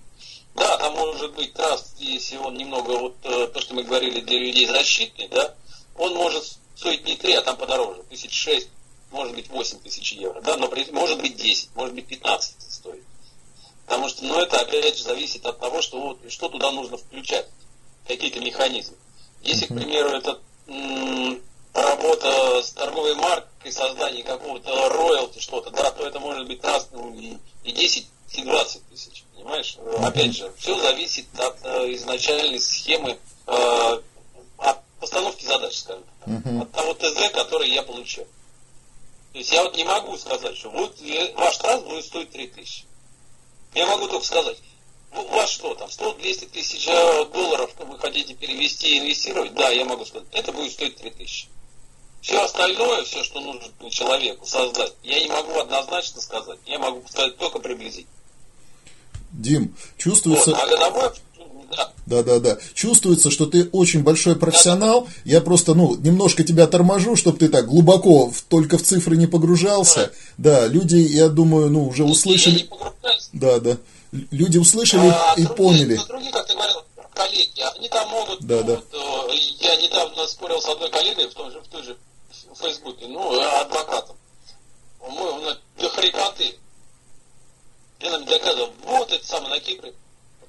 [0.54, 4.38] Да, там может быть траст, если он немного, вот э, то, что мы говорили, для
[4.38, 5.54] людей защитный, да,
[5.96, 6.44] он может
[6.76, 8.68] стоить не 3, а там подороже, тысяч шесть,
[9.11, 13.03] может быть 8 тысяч евро, да, но при, может быть 10, может быть 15 стоит.
[13.87, 17.47] Потому что, ну, это опять же зависит от того, что, вот, что туда нужно включать,
[18.07, 18.97] какие-то механизмы.
[19.42, 21.40] Если, к примеру, это м-
[21.73, 27.14] работа с торговой маркой, создание какого-то роялти, что-то, да, то это может быть раз, ну,
[27.14, 29.79] и, и 10, и 20 тысяч, понимаешь?
[30.05, 34.01] Опять же, все зависит от э, изначальной схемы э,
[35.01, 36.29] постановки задач, скажем так,
[36.62, 38.27] от того ТЗ, который я получаю.
[39.33, 40.97] То есть я вот не могу сказать, что вот
[41.37, 42.85] ваш транс будет стоить 3000.
[43.75, 44.59] Я могу только сказать,
[45.12, 49.55] у вас что там, 100-200 тысяч э, долларов вы хотите перевести и инвестировать?
[49.55, 51.49] Да, я могу сказать, это будет стоить 3000.
[52.21, 56.59] Все остальное, все, что нужно человеку создать, я не могу однозначно сказать.
[56.67, 58.12] Я могу сказать только приблизительно.
[59.31, 60.51] Дим, чувствуется...
[60.51, 61.11] Вот, а годовой
[62.09, 62.59] да, да, да.
[62.72, 65.07] Чувствуется, что ты очень большой профессионал.
[65.24, 69.26] Я просто, ну, немножко тебя торможу, чтобы ты так глубоко в, только в цифры не
[69.26, 70.11] погружался.
[70.38, 72.68] Да, люди, я думаю, ну, уже услышали.
[73.35, 73.76] Да, да.
[74.31, 76.00] Люди услышали а, и другие, поняли.
[76.09, 78.81] Другие, как ты говорил, коллеги, они там могут, да, да.
[78.92, 81.96] Вот, я недавно спорил с одной коллегой в том же, в той же
[82.31, 84.16] в Фейсбуке, ну, адвокатом.
[85.00, 85.44] Он
[85.78, 86.54] до хрипоты.
[88.00, 89.92] Я нам доказывал, вот это самое на Кипре,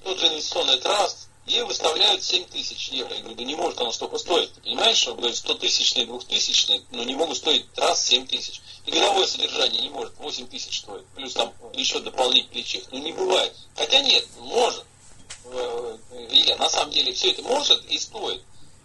[0.04, 3.14] тот же инвестиционный траст, и выставляют 7 тысяч евро.
[3.14, 4.54] Я говорю, да не может оно столько стоить.
[4.54, 8.62] Ты понимаешь, что 100 тысячные, 2 тысячные, ну не могут стоить раз 7 тысяч.
[8.86, 11.06] И годовое содержание не может 8 тысяч стоить.
[11.16, 12.86] Плюс там еще дополнительный чек.
[12.92, 13.56] Ну не бывает.
[13.76, 14.86] Хотя нет, может.
[15.46, 15.98] Э,
[16.30, 18.44] Илья, на самом деле все это может и стоит.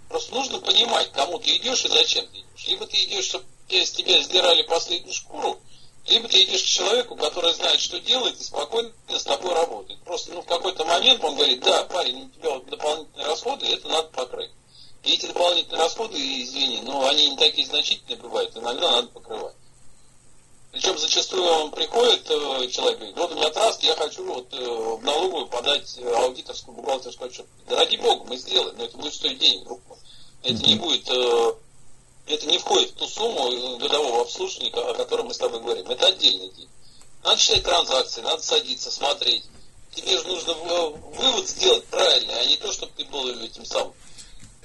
[0.08, 2.66] Просто нужно понимать, кому ты идешь и зачем ты идешь.
[2.66, 5.60] Либо ты идешь, чтобы из тебя сдирали последнюю шкуру,
[6.06, 10.00] либо ты идешь к человеку, который знает, что делает, и спокойно с тобой работает.
[10.04, 13.88] Просто ну, в какой-то момент он говорит, да, парень, у тебя вот дополнительные расходы, это
[13.88, 14.50] надо покрыть.
[15.02, 19.54] И эти дополнительные расходы, извини, но они не такие значительные бывают, иногда надо покрывать.
[20.72, 24.56] Причем зачастую он приходит, э, человек говорит, вот у меня траст, я хочу вот э,
[24.56, 27.46] в налоговую подать аудиторскую бухгалтерскую отчет.
[27.68, 29.98] Да ради бога, мы сделаем, но это будет стоить денег, друг мой.
[30.42, 31.54] Это не будет э,
[32.26, 35.86] это не входит в ту сумму годового обслуживания, о котором мы с тобой говорим.
[35.90, 36.68] Это отдельный день.
[37.22, 39.44] Надо считать транзакции, надо садиться, смотреть.
[39.94, 43.92] Тебе же нужно вывод сделать правильный, а не то, чтобы ты был этим самым.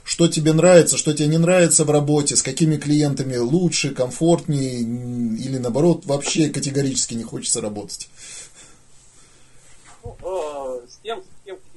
[0.04, 5.58] Что тебе нравится, что тебе не нравится в работе, с какими клиентами лучше, комфортнее или
[5.58, 8.10] наоборот вообще категорически не хочется работать?
[10.04, 11.24] Ну, э, с тем,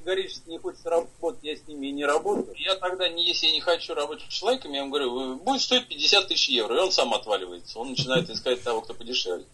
[0.03, 0.42] категорически не
[0.83, 2.55] хочется работать, я с ними и не работаю.
[2.57, 5.87] Я тогда, не, если я не хочу работать с человеком, я ему говорю, будет стоить
[5.87, 7.79] 50 тысяч евро, и он сам отваливается.
[7.79, 9.45] Он начинает искать того, кто подешевле.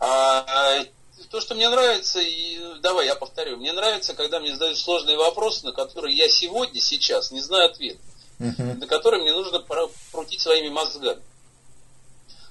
[0.00, 0.84] А,
[1.30, 5.64] то, что мне нравится, и давай я повторю, мне нравится, когда мне задают сложные вопросы,
[5.64, 7.98] на которые я сегодня, сейчас не знаю ответ,
[8.38, 8.78] uh-huh.
[8.78, 9.64] на которые мне нужно
[10.12, 11.22] крутить своими мозгами.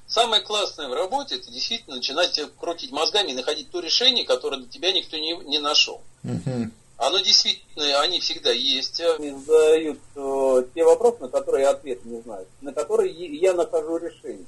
[0.08, 4.69] Самое классное в работе, это действительно начинать крутить мозгами и находить то решение, которое для
[4.69, 6.01] тебя никто не, не нашел.
[6.23, 6.71] Uh-huh.
[6.97, 8.99] Оно действительно, они всегда есть.
[9.01, 13.97] Они задают э, те вопросы, на которые я ответ не знаю, на которые я нахожу
[13.97, 14.45] решение,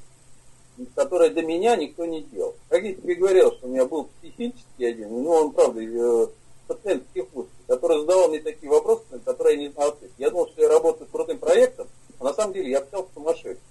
[0.95, 2.55] которые до меня никто не делал.
[2.69, 6.27] Как я тебе говорил, что у меня был психический один, ну он, правда, э,
[6.67, 10.11] пациент психушки, который задавал мне такие вопросы, на которые я не знал ответ.
[10.17, 11.87] Я думал, что я работаю с крутым проектом,
[12.19, 13.63] а на самом деле я общался с сумасшедшим.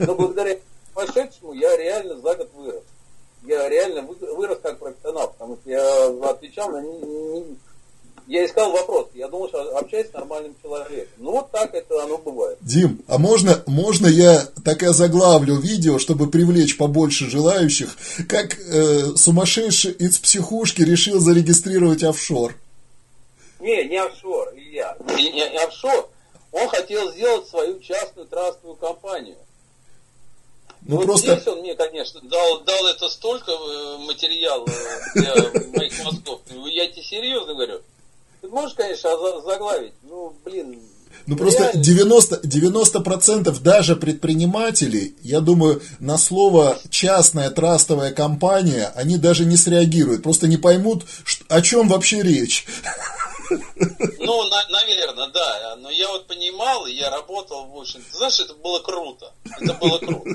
[0.00, 0.58] Но благодаря
[0.92, 2.82] сумасшедшему я реально за год вырос.
[3.44, 6.82] Я реально вырос как профессионал, потому что я отвечал на
[8.30, 9.08] я искал вопрос.
[9.14, 11.12] Я думал, что общаюсь с нормальным человеком.
[11.18, 12.58] Ну, вот так это оно бывает.
[12.60, 17.88] Дим, а можно, можно я так и озаглавлю видео, чтобы привлечь побольше желающих,
[18.28, 22.54] как э, сумасшедший из психушки решил зарегистрировать офшор?
[23.58, 24.96] Не, не офшор, Илья.
[25.08, 26.08] Не, не, не офшор.
[26.52, 29.38] Он хотел сделать свою частную трастовую компанию.
[30.82, 31.34] Ну, вот просто...
[31.34, 34.66] здесь он мне, конечно, дал, дал это столько э, материала
[35.16, 35.34] для
[35.76, 36.40] моих мозгов.
[36.66, 37.82] Я тебе серьезно говорю.
[38.40, 39.10] Ты можешь, конечно,
[39.42, 40.80] заглавить, ну, блин,
[41.26, 49.44] ну просто 90, 90% даже предпринимателей, я думаю, на слово частная трастовая компания, они даже
[49.44, 51.04] не среагируют, просто не поймут,
[51.48, 52.66] о чем вообще речь.
[53.50, 55.76] Ну, на, наверное, да.
[55.80, 59.32] Но я вот понимал, я работал, в общем, знаешь, это было круто.
[59.60, 60.30] Это было круто.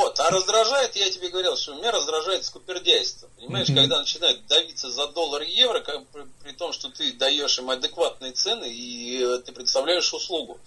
[0.00, 3.28] Вот, а раздражает, я тебе говорил, что меня раздражает скупердяйство.
[3.36, 3.74] Понимаешь, mm-hmm.
[3.74, 7.68] когда начинают давиться за доллар и евро, как, при, при том, что ты даешь им
[7.68, 10.58] адекватные цены и э, ты представляешь услугу.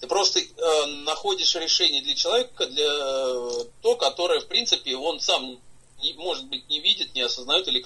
[0.00, 5.60] Ты просто э, находишь решение для человека, для э, то, которое, в принципе, он сам,
[6.02, 7.84] не, может быть, не видит, не осознает, или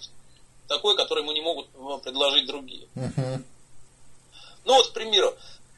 [0.68, 2.86] такое, которое ему не могут э, предложить другие.
[2.94, 3.44] Mm-hmm.
[4.66, 5.34] Ну вот, к примеру,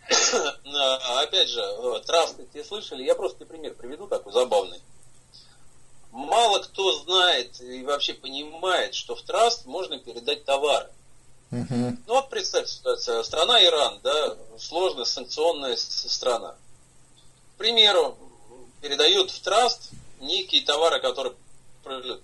[1.16, 4.82] опять же, э, трасты, все слышали, я просто пример приведу такой забавный
[6.14, 10.88] мало кто знает и вообще понимает, что в траст можно передать товары.
[11.50, 11.74] Угу.
[12.06, 13.24] Ну вот представь ситуацию.
[13.24, 16.54] Страна Иран, да, сложная санкционная страна.
[17.54, 18.16] К примеру,
[18.80, 21.34] передают в траст некие товары, которые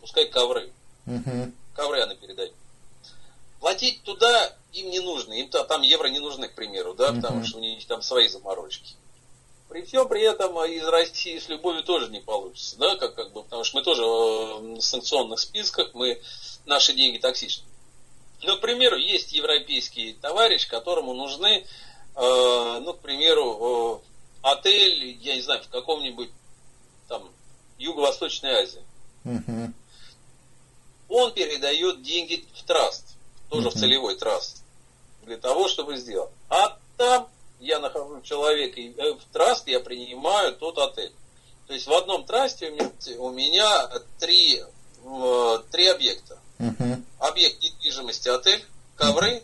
[0.00, 0.72] пускай ковры.
[1.06, 1.52] Угу.
[1.74, 2.54] Ковры она передает.
[3.58, 7.16] Платить туда им не нужно, им там евро не нужны, к примеру, да, угу.
[7.16, 8.94] потому что у них там свои заморочки.
[9.70, 13.44] При всем при этом из России с любовью тоже не получится, да, как, как бы,
[13.44, 16.20] потому что мы тоже в санкционных списках, мы,
[16.66, 17.64] наши деньги токсичны.
[18.42, 21.64] Ну, к примеру, есть европейский товарищ, которому нужны,
[22.16, 24.02] э, ну, к примеру,
[24.42, 26.30] э, отель, я не знаю, в каком-нибудь
[27.06, 27.30] там
[27.78, 28.82] Юго-Восточной Азии.
[29.24, 29.72] uh
[31.08, 33.04] Он передает деньги в траст,
[33.48, 34.64] тоже uh в целевой траст,
[35.22, 36.32] для того, чтобы сделать.
[36.48, 37.28] А там
[37.60, 41.12] я нахожу человека, и э, в траст я принимаю тот отель.
[41.66, 44.60] То есть в одном трасте у меня, у меня три,
[45.70, 46.38] три объекта.
[46.58, 47.02] Uh-huh.
[47.20, 48.64] Объект недвижимости отель,
[48.96, 49.42] ковры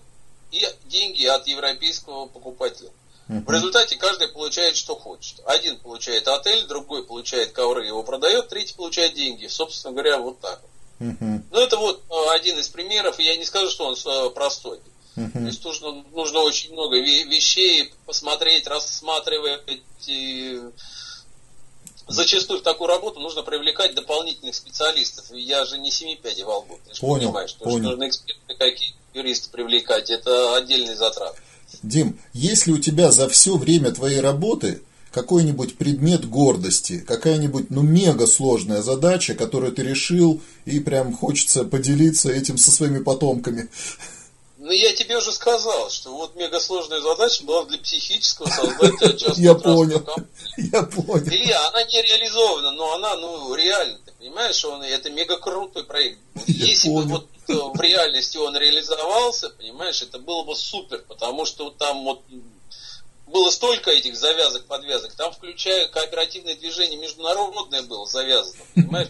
[0.50, 2.90] и деньги от европейского покупателя.
[3.28, 3.44] Uh-huh.
[3.44, 5.40] В результате каждый получает, что хочет.
[5.46, 9.46] Один получает отель, другой получает ковры, его продает, третий получает деньги.
[9.46, 10.60] Собственно говоря, вот так.
[10.98, 11.42] Uh-huh.
[11.50, 13.20] Ну, это вот э, один из примеров.
[13.20, 14.80] Я не скажу, что он э, простой.
[15.16, 15.32] Uh-huh.
[15.32, 19.62] То есть нужно, нужно очень много вещей посмотреть, рассматривать.
[20.06, 20.60] И
[22.06, 25.26] зачастую в такую работу нужно привлекать дополнительных специалистов.
[25.32, 26.78] Я же не семи пядей во лбу.
[26.92, 27.78] Ты понял, понимаешь, понял.
[27.78, 30.10] что нужно эксперты какие юристы привлекать.
[30.10, 31.34] Это отдельный затрат.
[31.82, 37.80] Дим, есть ли у тебя за все время твоей работы какой-нибудь предмет гордости, какая-нибудь, ну,
[37.80, 43.68] мега сложная задача, которую ты решил, и прям хочется поделиться этим со своими потомками?
[44.66, 49.54] Ну, я тебе уже сказал, что вот мегасложная задача была для психического создать частную Я
[49.54, 50.04] понял.
[50.56, 51.28] Я понял.
[51.28, 56.18] Илья, она не реализована, но она, ну, реально, ты понимаешь, он, это мега крутой проект.
[56.48, 61.70] Если бы вот э, в реальности он реализовался, понимаешь, это было бы супер, потому что
[61.70, 62.22] там вот
[63.26, 69.08] было столько этих завязок, подвязок, там, включая кооперативное движение международное было завязано, понимаешь?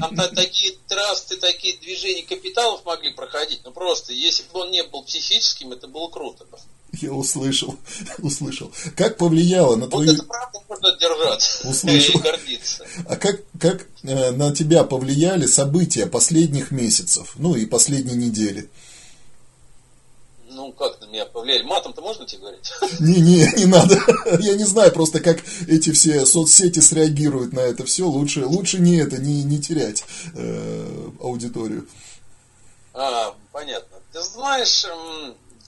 [0.00, 5.02] Там такие трасты, такие движения капиталов могли проходить, ну просто, если бы он не был
[5.02, 6.46] психическим, это было круто.
[6.92, 7.76] Я услышал,
[8.18, 8.72] услышал.
[8.96, 10.08] Как повлияло на твою...
[10.08, 12.18] Вот это правда можно держать услышал.
[12.18, 12.86] и гордиться.
[13.08, 18.68] А как, как э, на тебя повлияли события последних месяцев, ну и последней недели?
[20.60, 21.62] Ну, как на меня повлияли?
[21.62, 22.70] Матом-то можно тебе говорить?
[23.00, 23.98] Не-не, не надо.
[24.40, 28.06] Я не знаю просто, как эти все соцсети среагируют на это все.
[28.06, 30.04] Лучше, лучше не это, не, не терять
[30.36, 31.88] э, аудиторию.
[32.92, 33.98] А, понятно.
[34.12, 34.84] Ты знаешь,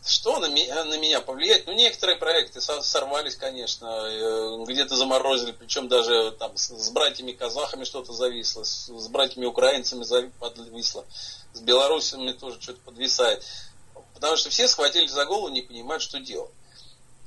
[0.04, 1.66] что на меня, на меня повлияет?
[1.66, 7.84] Ну, некоторые проекты сорвались, конечно, э, где-то заморозили, причем даже там с, с братьями казахами
[7.84, 11.06] что-то зависло, с, с братьями украинцами зависло,
[11.54, 13.42] с белорусами тоже что-то подвисает
[14.22, 16.52] Потому что все схватили за голову, не понимают, что делать.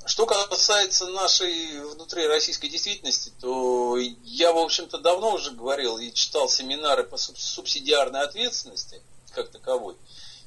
[0.06, 6.48] Что касается нашей внутри российской действительности, то я, в общем-то, давно уже говорил и читал
[6.48, 9.02] семинары по субсидиарной ответственности
[9.34, 9.98] как таковой.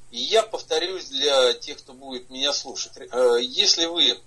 [0.09, 2.93] И я повторюсь для тех, кто будет меня слушать.
[2.97, 4.19] Э, если вы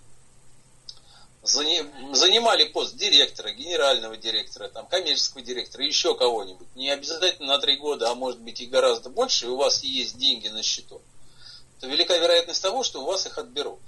[1.42, 8.12] занимали пост директора, генерального директора, там, коммерческого директора, еще кого-нибудь, не обязательно на три года,
[8.12, 11.02] а может быть и гораздо больше, и у вас есть деньги на счету,
[11.82, 13.80] то велика вероятность того, что у вас их отберут.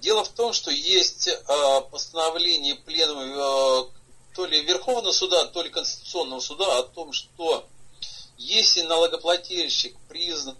[0.00, 5.70] Дело в том, что есть э, постановление пленума э, то ли Верховного суда, то ли
[5.70, 7.66] Конституционного суда о том, что
[8.36, 10.56] если налогоплательщик признан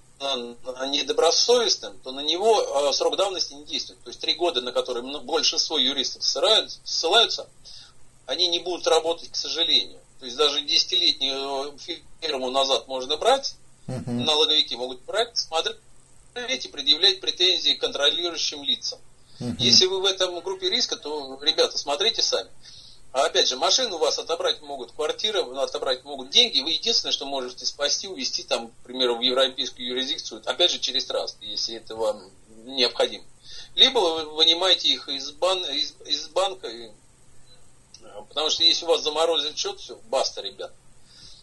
[0.89, 4.03] недобросовестным, то на него э, срок давности не действует.
[4.03, 7.51] То есть три года, на которые большинство юристов ссылаются,
[8.25, 10.01] они не будут работать, к сожалению.
[10.21, 11.79] То есть даже десятилетнюю
[12.23, 15.77] фирму назад можно брать, налоговики могут брать, смотреть
[16.47, 18.99] и предъявлять претензии контролирующим лицам.
[19.41, 19.55] Uh-huh.
[19.59, 22.51] Если вы в этом группе риска, то, ребята, смотрите сами.
[23.13, 26.61] А опять же, машину у вас отобрать могут, квартиры отобрать могут, деньги.
[26.61, 31.07] Вы единственное, что можете спасти, увезти там, к примеру, в европейскую юрисдикцию, опять же, через
[31.07, 32.31] траст, если это вам
[32.65, 33.25] необходимо.
[33.75, 36.91] Либо вы вынимаете их из, бан, из, из банка, и,
[38.29, 40.73] потому что если у вас заморозит счет, все, баста, ребят.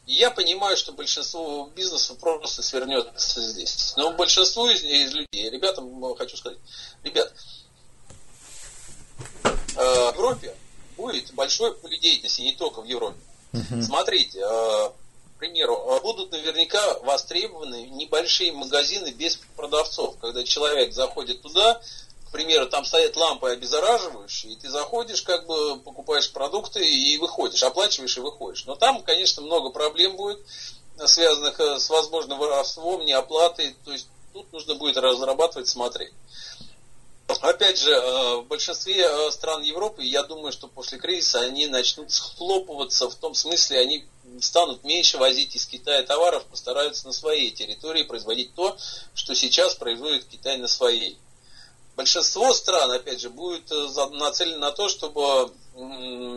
[0.05, 3.93] И я понимаю, что большинство бизнесов просто свернется здесь.
[3.97, 6.59] Но большинство из, из людей, ребятам хочу сказать,
[7.03, 7.33] ребят,
[9.43, 10.55] э, в Европе
[10.95, 13.17] будет большое поле деятельности, не только в Европе.
[13.51, 13.81] Uh-huh.
[13.81, 14.89] Смотрите, э,
[15.35, 21.81] к примеру, э, будут наверняка востребованы небольшие магазины без продавцов, когда человек заходит туда,
[22.27, 27.63] к примеру, там стоят лампы обеззараживающие, и ты заходишь, как бы покупаешь продукты и выходишь,
[27.63, 28.65] оплачиваешь и выходишь.
[28.65, 30.39] Но там, конечно, много проблем будет,
[31.05, 36.13] связанных э, с возможным воровством, неоплатой, то есть тут нужно будет разрабатывать, смотреть.
[37.27, 42.11] Опять же, э, в большинстве э, стран Европы, я думаю, что после кризиса они начнут
[42.11, 44.05] схлопываться, в том смысле, они
[44.41, 48.77] станут меньше возить из Китая товаров, постараются на своей территории производить то,
[49.15, 51.17] что сейчас производит Китай на своей.
[51.95, 55.51] Большинство стран, опять же, будет э, нацелено на то, чтобы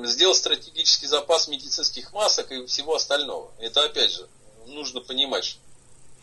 [0.05, 3.51] сделать стратегический запас медицинских масок и всего остального.
[3.59, 4.27] Это, опять же,
[4.66, 5.59] нужно понимать,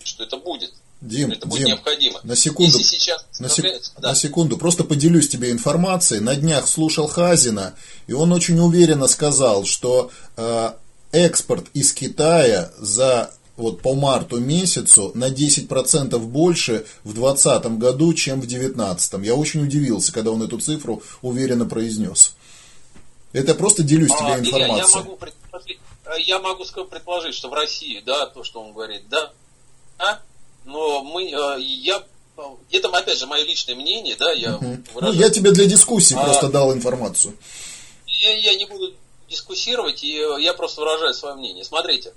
[0.04, 0.74] что это будет.
[1.02, 2.20] Дим, это будет Дим, необходимо.
[2.24, 4.10] На секунду, сейчас на, сек, да.
[4.10, 6.22] на секунду, просто поделюсь тебе информацией.
[6.22, 7.76] На днях слушал Хазина,
[8.08, 10.72] и он очень уверенно сказал, что э,
[11.12, 18.42] экспорт из Китая за вот по марту месяцу на 10% больше в 2020 году, чем
[18.42, 19.14] в 2019.
[19.24, 22.36] Я очень удивился, когда он эту цифру уверенно произнес.
[23.32, 24.60] Это просто делюсь а, тебе информацией.
[24.60, 25.80] Я, я, могу предположить,
[26.20, 29.32] я могу предположить, что в России, да, то, что он говорит, да,
[29.98, 30.20] а?
[30.66, 32.04] но мы, э, я,
[32.72, 34.78] это опять же мое личное мнение, да, я угу.
[35.02, 37.38] Ну, я тебе для дискуссии а, просто дал информацию.
[38.08, 38.94] Я, я не буду
[39.30, 41.64] дискуссировать, и я просто выражаю свое мнение.
[41.64, 42.14] Смотрите,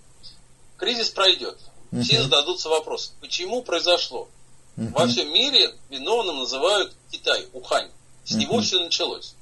[0.79, 1.59] кризис пройдет,
[1.93, 2.03] угу.
[2.03, 4.29] все зададутся вопросом, почему произошло.
[4.77, 4.89] Угу.
[4.95, 7.91] Во всем мире виновным называют Китай, Ухань.
[8.25, 8.41] С угу.
[8.41, 9.35] него все началось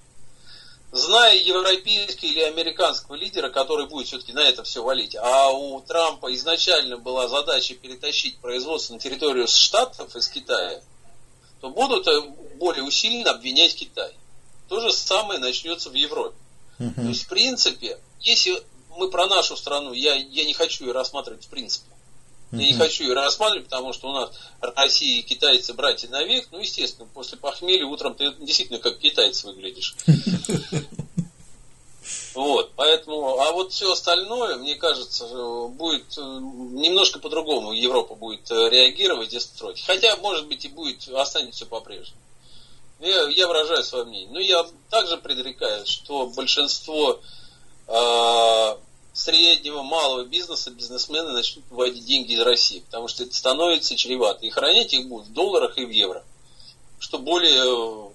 [0.96, 6.34] зная европейского или американского лидера, который будет все-таки на это все валить, а у Трампа
[6.34, 10.80] изначально была задача перетащить производство на территорию Штатов из Китая,
[11.60, 12.20] то будут э,
[12.56, 14.12] более усиленно обвинять Китай.
[14.68, 16.36] То же самое начнется в Европе.
[16.78, 16.94] Uh-huh.
[16.94, 18.62] То есть, в принципе, если
[18.96, 21.90] мы про нашу страну, я, я не хочу ее рассматривать в принципе.
[22.52, 24.30] Я не хочу ее рассматривать, потому что у нас
[24.60, 26.46] Россия и китайцы братья навек.
[26.52, 29.96] Ну, естественно, после похмелья утром ты действительно как китаец выглядишь.
[32.34, 35.26] Вот, поэтому, а вот все остальное, мне кажется,
[35.68, 39.82] будет немножко по-другому Европа будет э, реагировать и строить.
[39.86, 42.20] Хотя, может быть, и будет, останется все по-прежнему.
[43.00, 44.28] Я, я выражаю свое мнение.
[44.30, 47.20] Но я также предрекаю, что большинство
[47.88, 48.76] э,
[49.16, 54.44] среднего, малого бизнеса бизнесмены начнут выводить деньги из России, потому что это становится чревато.
[54.44, 56.22] И хранить их будут в долларах и в евро.
[56.98, 58.10] Что более, э,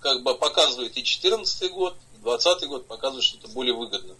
[0.00, 4.14] как бы показывает и 2014 год, и 2020 год, показывает, что это более выгодно.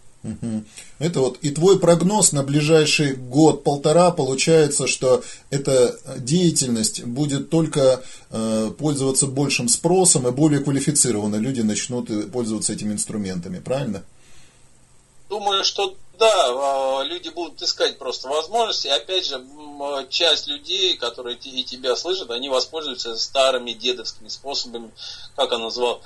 [0.97, 5.21] Это вот и твой прогноз на ближайший год-полтора получается, что
[5.51, 8.01] эта деятельность будет только
[8.31, 14.03] э, пользоваться большим спросом и более квалифицированно люди начнут пользоваться этими инструментами, правильно?
[15.29, 18.87] Думаю, что да, а, люди будут искать просто возможности.
[18.87, 19.43] Опять же,
[20.09, 24.91] часть людей, которые и тебя слышат, они воспользуются старыми дедовскими способами,
[25.35, 26.01] как он назвал,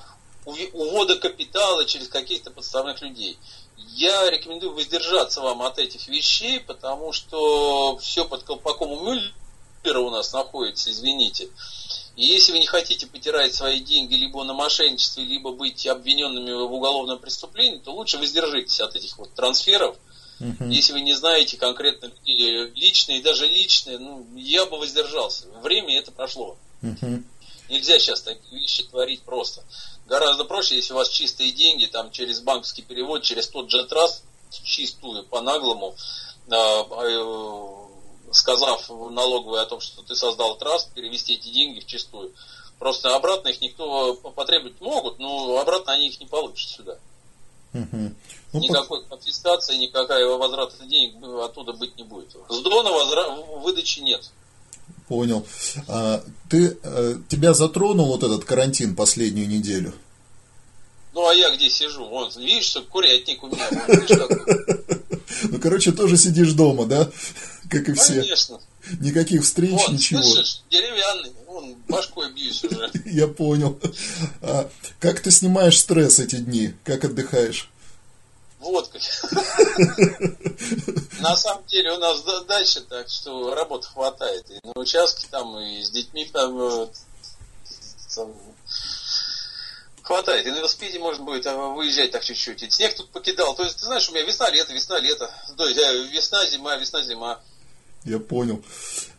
[0.45, 3.37] увода капитала через каких-то подставных людей.
[3.77, 8.99] Я рекомендую воздержаться вам от этих вещей, потому что все под колпаком у
[9.99, 11.49] у нас находится, извините.
[12.19, 16.73] И если вы не хотите потирать свои деньги либо на мошенничестве, либо быть обвиненными в
[16.73, 19.95] уголовном преступлении, то лучше воздержитесь от этих вот трансферов.
[20.41, 20.69] Uh-huh.
[20.69, 25.47] Если вы не знаете конкретно личные, даже личные, ну, я бы воздержался.
[25.63, 26.57] Время это прошло.
[26.81, 27.23] Uh-huh.
[27.69, 29.63] Нельзя сейчас такие вещи творить просто.
[30.05, 34.25] Гораздо проще, если у вас чистые деньги, там через банковский перевод, через тот же траст,
[34.49, 35.95] чистую, по-наглому,
[36.51, 37.88] а, а,
[38.31, 42.33] сказав налоговой о том, что ты создал траст, перевести эти деньги в чистую.
[42.77, 46.97] Просто обратно их никто потребовать могут, но обратно они их не получат сюда.
[47.73, 48.11] Угу.
[48.53, 49.15] Ну, Никакой по...
[49.15, 52.35] конфискации, никакая возврата денег оттуда быть не будет.
[52.49, 53.29] С дона возра...
[53.61, 54.31] выдачи нет.
[55.07, 55.45] Понял.
[55.87, 59.93] А, ты, а, тебя затронул вот этот карантин последнюю неделю?
[61.13, 62.05] Ну, а я где сижу?
[62.05, 63.67] Вон, видишь, что курятник у меня.
[63.71, 64.17] Вон, видишь,
[65.43, 67.09] ну, короче, тоже сидишь дома, да?
[67.69, 68.21] Как и все.
[68.21, 68.59] Конечно.
[68.99, 70.21] Никаких встреч, вот, ничего.
[70.21, 72.91] Слышишь, деревянный, он башкой бьюсь уже.
[73.05, 73.79] Я понял.
[74.41, 76.73] А как ты снимаешь стресс эти дни?
[76.83, 77.69] Как отдыхаешь?
[78.59, 79.01] Водкой.
[81.19, 84.49] На самом деле у нас дальше, так что работы хватает.
[84.49, 86.87] И на участке там, и с детьми там, э,
[88.13, 88.33] там
[90.09, 90.47] хватает.
[90.47, 92.63] И на велосипеде можно будет а, выезжать так чуть-чуть.
[92.63, 93.55] И снег тут покидал.
[93.55, 95.29] То есть, ты знаешь, у меня весна-лето, весна-лето.
[95.55, 97.39] То есть, э, весна-зима, весна-зима.
[98.05, 98.63] Я понял.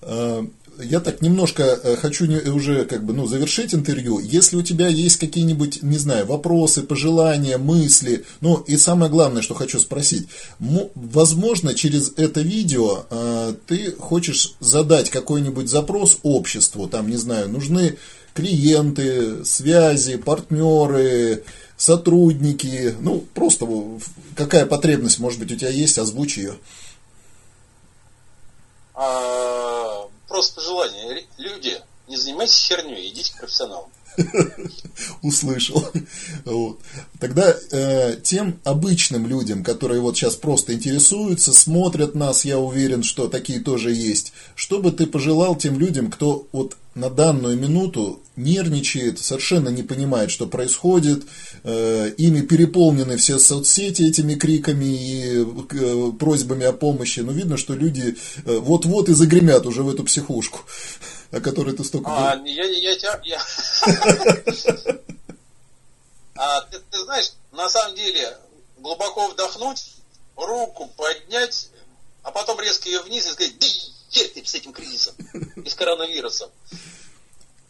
[0.02, 0.44] А,
[0.82, 4.18] я так немножко э, хочу уже как бы ну, завершить интервью.
[4.18, 9.54] Если у тебя есть какие-нибудь, не знаю, вопросы, пожелания, мысли, ну и самое главное, что
[9.54, 10.28] хочу спросить,
[10.58, 17.96] возможно, через это видео э, ты хочешь задать какой-нибудь запрос обществу, там, не знаю, нужны
[18.34, 21.44] клиенты, связи, партнеры,
[21.76, 23.66] сотрудники, ну просто
[24.36, 26.56] какая потребность, может быть, у тебя есть, озвучь ее.
[28.94, 31.24] А, просто желание.
[31.38, 33.90] Люди, не занимайтесь херней, идите к профессионалам.
[35.22, 35.86] Услышал.
[36.44, 36.80] Вот.
[37.18, 43.28] Тогда э, тем обычным людям, которые вот сейчас просто интересуются, смотрят нас, я уверен, что
[43.28, 44.32] такие тоже есть.
[44.54, 50.30] Что бы ты пожелал тем людям, кто вот на данную минуту нервничает, совершенно не понимает,
[50.30, 51.24] что происходит,
[51.62, 57.74] э, ими переполнены все соцсети этими криками и э, просьбами о помощи, но видно, что
[57.74, 60.60] люди э, вот-вот и загремят уже в эту психушку
[61.32, 62.10] о которой ты столько...
[62.10, 63.40] А, я, я, я, я...
[66.34, 68.36] а, ты, ты знаешь, на самом деле,
[68.78, 69.94] глубоко вдохнуть,
[70.36, 71.70] руку поднять,
[72.22, 73.58] а потом резко ее вниз и сказать,
[74.10, 75.14] ты с этим кризисом
[75.56, 76.50] и с коронавирусом.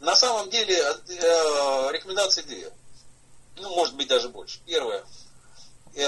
[0.00, 2.70] На самом деле, э, рекомендации две.
[3.56, 4.58] Ну, может быть, даже больше.
[4.64, 5.04] Первое.
[5.94, 6.02] Э,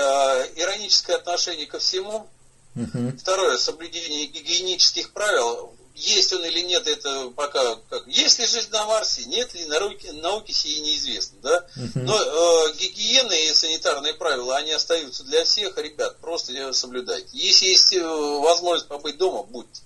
[0.57, 2.27] ироническое отношение ко всему.
[2.75, 3.19] Угу.
[3.19, 3.59] Второе.
[3.59, 8.07] Соблюдение гигиенических правил есть он или нет, это пока как.
[8.07, 11.67] Есть ли жизнь на Марсе, нет ли науки, науки сие неизвестно, да.
[11.95, 17.29] Но э, гигиена и санитарные правила, они остаются для всех, ребят, просто соблюдайте.
[17.33, 19.83] Если есть э, возможность побыть дома, будьте.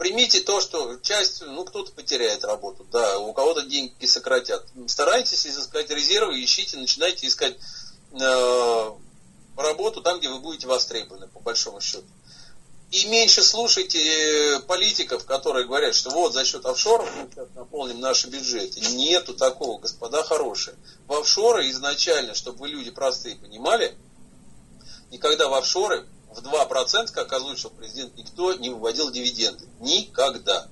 [0.00, 4.66] Примите то, что часть, ну, кто-то потеряет работу, да, у кого-то деньги сократят.
[4.86, 7.58] Старайтесь изыскать резервы, ищите, начинайте искать
[8.18, 8.90] э,
[9.58, 12.06] работу там, где вы будете востребованы, по большому счету.
[12.90, 18.00] И меньше слушайте э, политиков, которые говорят, что вот за счет офшоров мы сейчас наполним
[18.00, 18.80] наши бюджеты.
[18.92, 20.76] Нету такого, господа хорошие.
[21.08, 23.94] В офшоры изначально, чтобы вы люди простые понимали,
[25.10, 29.66] никогда в офшоры в 2%, как озвучил президент, никто не выводил дивиденды.
[29.80, 30.68] Никогда.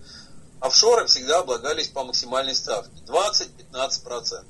[0.60, 2.92] Офшоры всегда облагались по максимальной ставке.
[3.06, 4.44] 20-15%.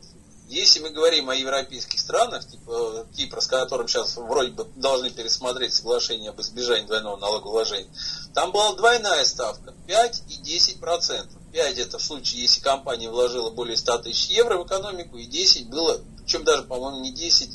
[0.49, 5.75] Если мы говорим о европейских странах, типа Кипра, с которым сейчас вроде бы должны пересмотреть
[5.75, 7.91] соглашение об избежании двойного налогообложения,
[8.33, 11.37] там была двойная ставка 5 и 10 процентов.
[11.53, 15.69] 5 это в случае, если компания вложила более 100 тысяч евро в экономику, и 10
[15.69, 17.51] было, чем даже, по-моему, не 10,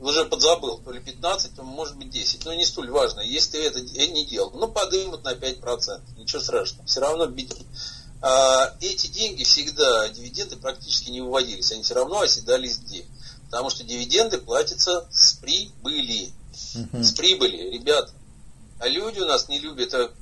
[0.00, 2.44] уже подзабыл, то ли 15, то может быть 10.
[2.44, 4.50] Но не столь важно, если ты это не делал.
[4.54, 6.86] Ну, подымут на 5%, ничего страшного.
[6.86, 7.26] Все равно
[8.22, 13.06] а эти деньги всегда, дивиденды практически не выводились, они все равно оседали здесь.
[13.46, 16.30] Потому что дивиденды платятся с прибыли.
[16.74, 17.02] Uh-huh.
[17.02, 18.12] С прибыли, ребят.
[18.78, 20.12] А люди у нас не любят, а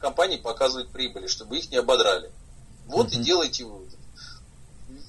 [0.00, 2.32] компании показывают прибыли, чтобы их не ободрали.
[2.86, 3.20] Вот uh-huh.
[3.20, 3.96] и делайте выводы.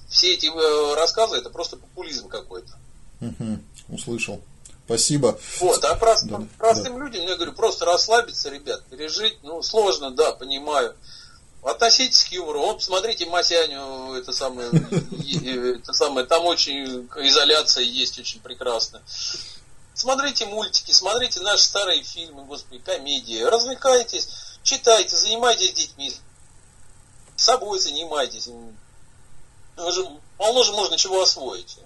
[0.10, 2.78] Все эти э, рассказы это просто популизм какой-то.
[3.22, 3.60] Uh-huh.
[3.90, 4.42] Услышал.
[4.86, 5.38] Спасибо.
[5.60, 7.06] Вот, а простым, да, простым да.
[7.06, 10.96] людям, я говорю, просто расслабиться, ребят, пережить, ну, сложно, да, понимаю.
[11.62, 12.62] Относитесь к юмору.
[12.62, 19.02] Вот посмотрите Масяню, это самое, это самое, там очень изоляция есть очень прекрасно.
[19.94, 24.30] Смотрите мультики, смотрите наши старые фильмы, господи, комедии, развлекайтесь,
[24.64, 26.14] читайте, занимайтесь с детьми,
[27.36, 28.48] собой занимайтесь.
[29.76, 31.79] Вы же, полно же можно чего освоить.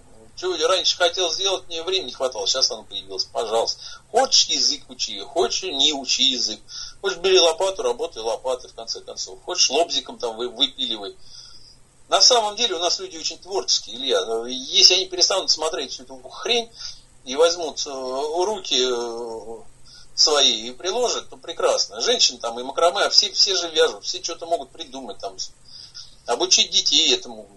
[0.44, 3.80] Чего раньше хотел сделать, мне времени не хватало, сейчас оно появилось, пожалуйста.
[4.12, 6.60] Хочешь язык учи, хочешь не учи язык.
[7.00, 9.41] Хочешь бери лопату, работай лопатой, в конце концов.
[9.46, 11.16] Хочешь лобзиком там выпиливай.
[12.10, 14.20] На самом деле у нас люди очень творческие, Илья.
[14.48, 16.70] Если они перестанут смотреть всю эту хрень
[17.24, 19.64] и возьмут э, руки э,
[20.14, 22.02] свои и приложат, то прекрасно.
[22.02, 25.38] Женщины там и макраме, а все, все же вяжут, все что-то могут придумать там.
[26.26, 27.48] Обучить детей этому.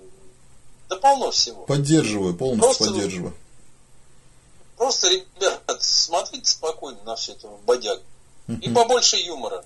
[0.88, 1.64] Да полно всего.
[1.64, 3.34] Поддерживаю, полностью просто, поддерживаю.
[4.76, 8.00] Просто, ребят, смотрите спокойно на все это бодяг.
[8.60, 9.64] И побольше юмора.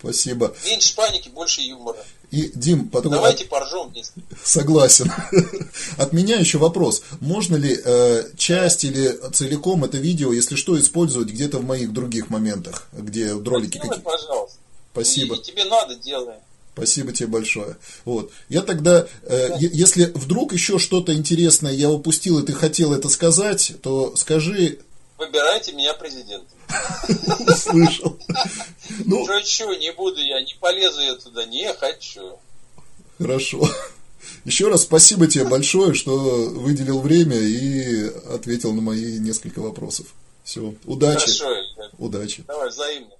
[0.00, 0.52] Спасибо.
[0.64, 2.04] Меньше паники, больше юмора.
[2.32, 3.12] И, Дим, потом...
[3.12, 4.20] Давайте поржем вместе.
[4.42, 5.12] Согласен.
[5.96, 7.04] От меня еще вопрос.
[7.20, 12.30] Можно ли э, часть или целиком это видео, если что, использовать где-то в моих других
[12.30, 14.00] моментах, где ролики какие-то?
[14.00, 14.58] пожалуйста.
[14.92, 15.36] Спасибо.
[15.36, 16.34] И, тебе надо, делай.
[16.74, 17.76] Спасибо тебе большое.
[18.04, 18.32] Вот.
[18.48, 19.56] Я тогда, э, да.
[19.58, 24.78] если вдруг еще что-то интересное я упустил, и ты хотел это сказать, то скажи.
[25.18, 26.48] Выбирайте меня президентом.
[27.56, 28.18] Слышал.
[29.04, 32.38] Ну, что, не буду я, не полезу я туда, не хочу.
[33.18, 33.68] Хорошо.
[34.44, 40.06] Еще раз спасибо тебе большое, что выделил время и ответил на мои несколько вопросов.
[40.42, 41.38] Все, удачи.
[41.38, 41.90] Хорошо.
[41.98, 42.44] Удачи.
[42.46, 43.10] Давай, взаимно.